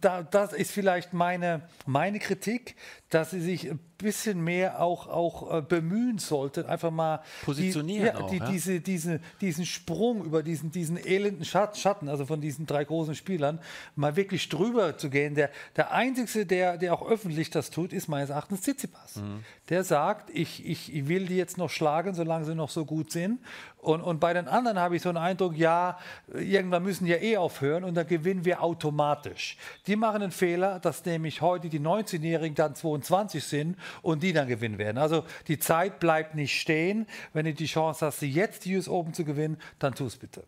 da, 0.00 0.24
das 0.24 0.52
ist 0.52 0.72
vielleicht 0.72 1.12
meine, 1.12 1.68
meine 1.86 2.18
Kritik, 2.18 2.74
dass 3.10 3.30
sie 3.30 3.40
sich 3.40 3.70
ein 3.70 3.78
bisschen 3.98 4.42
mehr 4.42 4.80
auch, 4.80 5.08
auch 5.08 5.58
äh, 5.58 5.60
bemühen 5.60 6.18
sollten, 6.18 6.66
einfach 6.66 6.92
mal 6.92 7.20
Positionieren 7.44 8.02
die, 8.02 8.18
ja, 8.18 8.24
auch, 8.24 8.30
die, 8.30 8.36
ja. 8.38 8.50
diese, 8.50 8.80
diese, 8.80 9.20
diesen 9.40 9.66
Sprung 9.66 10.24
über 10.24 10.42
diesen, 10.44 10.70
diesen 10.70 10.96
elenden 10.96 11.44
Schat- 11.44 11.76
Schatten, 11.76 12.08
also 12.08 12.24
von 12.24 12.40
diesen 12.40 12.64
drei 12.64 12.84
großen 12.84 13.16
Spielern, 13.16 13.58
mal 13.96 14.14
wirklich 14.14 14.48
drüber 14.48 14.96
zu 14.96 15.10
gehen. 15.10 15.34
Der, 15.34 15.50
der 15.76 15.92
Einzige, 15.92 16.46
der, 16.46 16.78
der 16.78 16.94
auch 16.94 17.06
öffentlich 17.08 17.50
das 17.50 17.70
tut, 17.70 17.92
ist 17.92 18.08
meines 18.08 18.30
Erachtens 18.30 18.62
Tsitsipas. 18.62 19.16
Mhm. 19.16 19.44
Der 19.68 19.82
sagt, 19.82 20.30
ich, 20.30 20.64
ich, 20.64 20.94
ich 20.94 21.08
will 21.08 21.26
die 21.26 21.36
jetzt 21.36 21.58
noch 21.58 21.68
schlagen, 21.68 22.14
solange 22.14 22.44
sie 22.44 22.54
noch 22.54 22.70
so 22.70 22.84
gut 22.84 23.10
sind. 23.10 23.40
Und, 23.78 24.02
und 24.02 24.18
bei 24.18 24.32
den 24.32 24.48
anderen 24.48 24.78
habe 24.78 24.96
ich 24.96 25.02
so 25.02 25.08
einen 25.08 25.18
Eindruck, 25.18 25.56
ja, 25.56 25.98
irgendwann 26.34 26.82
müssen 26.82 27.06
ja 27.06 27.16
eh 27.16 27.36
aufhören 27.36 27.84
und 27.84 27.94
dann 27.94 28.06
gewinnen 28.06 28.44
wir 28.44 28.62
automatisch. 28.62 29.56
Die 29.86 29.94
machen 29.94 30.22
einen 30.22 30.32
Fehler, 30.32 30.80
dass 30.80 31.04
nämlich 31.04 31.42
heute 31.42 31.68
die 31.68 31.78
19-Jährigen 31.78 32.56
dann 32.56 32.74
22 32.74 33.44
sind 33.44 33.76
und 34.02 34.22
die 34.22 34.32
dann 34.32 34.48
gewinnen 34.48 34.78
werden. 34.78 34.98
Also 34.98 35.24
die 35.46 35.58
Zeit 35.58 36.00
bleibt 36.00 36.34
nicht 36.34 36.58
stehen. 36.58 37.06
Wenn 37.32 37.44
du 37.44 37.54
die 37.54 37.66
Chance 37.66 38.06
hast, 38.06 38.22
jetzt 38.22 38.64
die 38.64 38.76
US 38.76 38.88
Open 38.88 39.14
zu 39.14 39.24
gewinnen, 39.24 39.58
dann 39.78 39.94
tu 39.94 40.06
es 40.06 40.16
bitte. 40.16 40.44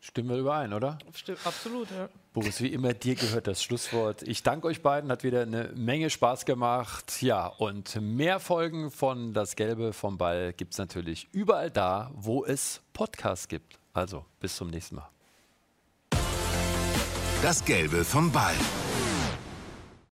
Stimmen 0.00 0.28
wir 0.28 0.36
überein, 0.36 0.74
oder? 0.74 0.98
Stimmt, 1.14 1.46
absolut, 1.46 1.90
ja. 1.90 2.10
Boris, 2.34 2.60
wie 2.60 2.74
immer, 2.74 2.92
dir 2.92 3.14
gehört 3.14 3.46
das 3.46 3.62
Schlusswort. 3.62 4.22
Ich 4.22 4.42
danke 4.42 4.66
euch 4.66 4.82
beiden, 4.82 5.10
hat 5.10 5.24
wieder 5.24 5.42
eine 5.42 5.70
Menge 5.74 6.10
Spaß 6.10 6.44
gemacht. 6.44 7.22
Ja, 7.22 7.46
und 7.46 7.98
mehr 8.02 8.38
Folgen 8.38 8.90
von 8.90 9.32
Das 9.32 9.56
Gelbe 9.56 9.94
vom 9.94 10.18
Ball 10.18 10.52
gibt 10.52 10.72
es 10.72 10.78
natürlich 10.78 11.26
überall 11.32 11.70
da, 11.70 12.10
wo 12.14 12.44
es 12.44 12.82
Podcasts 12.92 13.48
gibt. 13.48 13.78
Also, 13.94 14.26
bis 14.40 14.56
zum 14.56 14.68
nächsten 14.68 14.96
Mal. 14.96 15.08
Das 17.40 17.64
Gelbe 17.64 18.04
vom 18.04 18.30
Ball. 18.30 18.56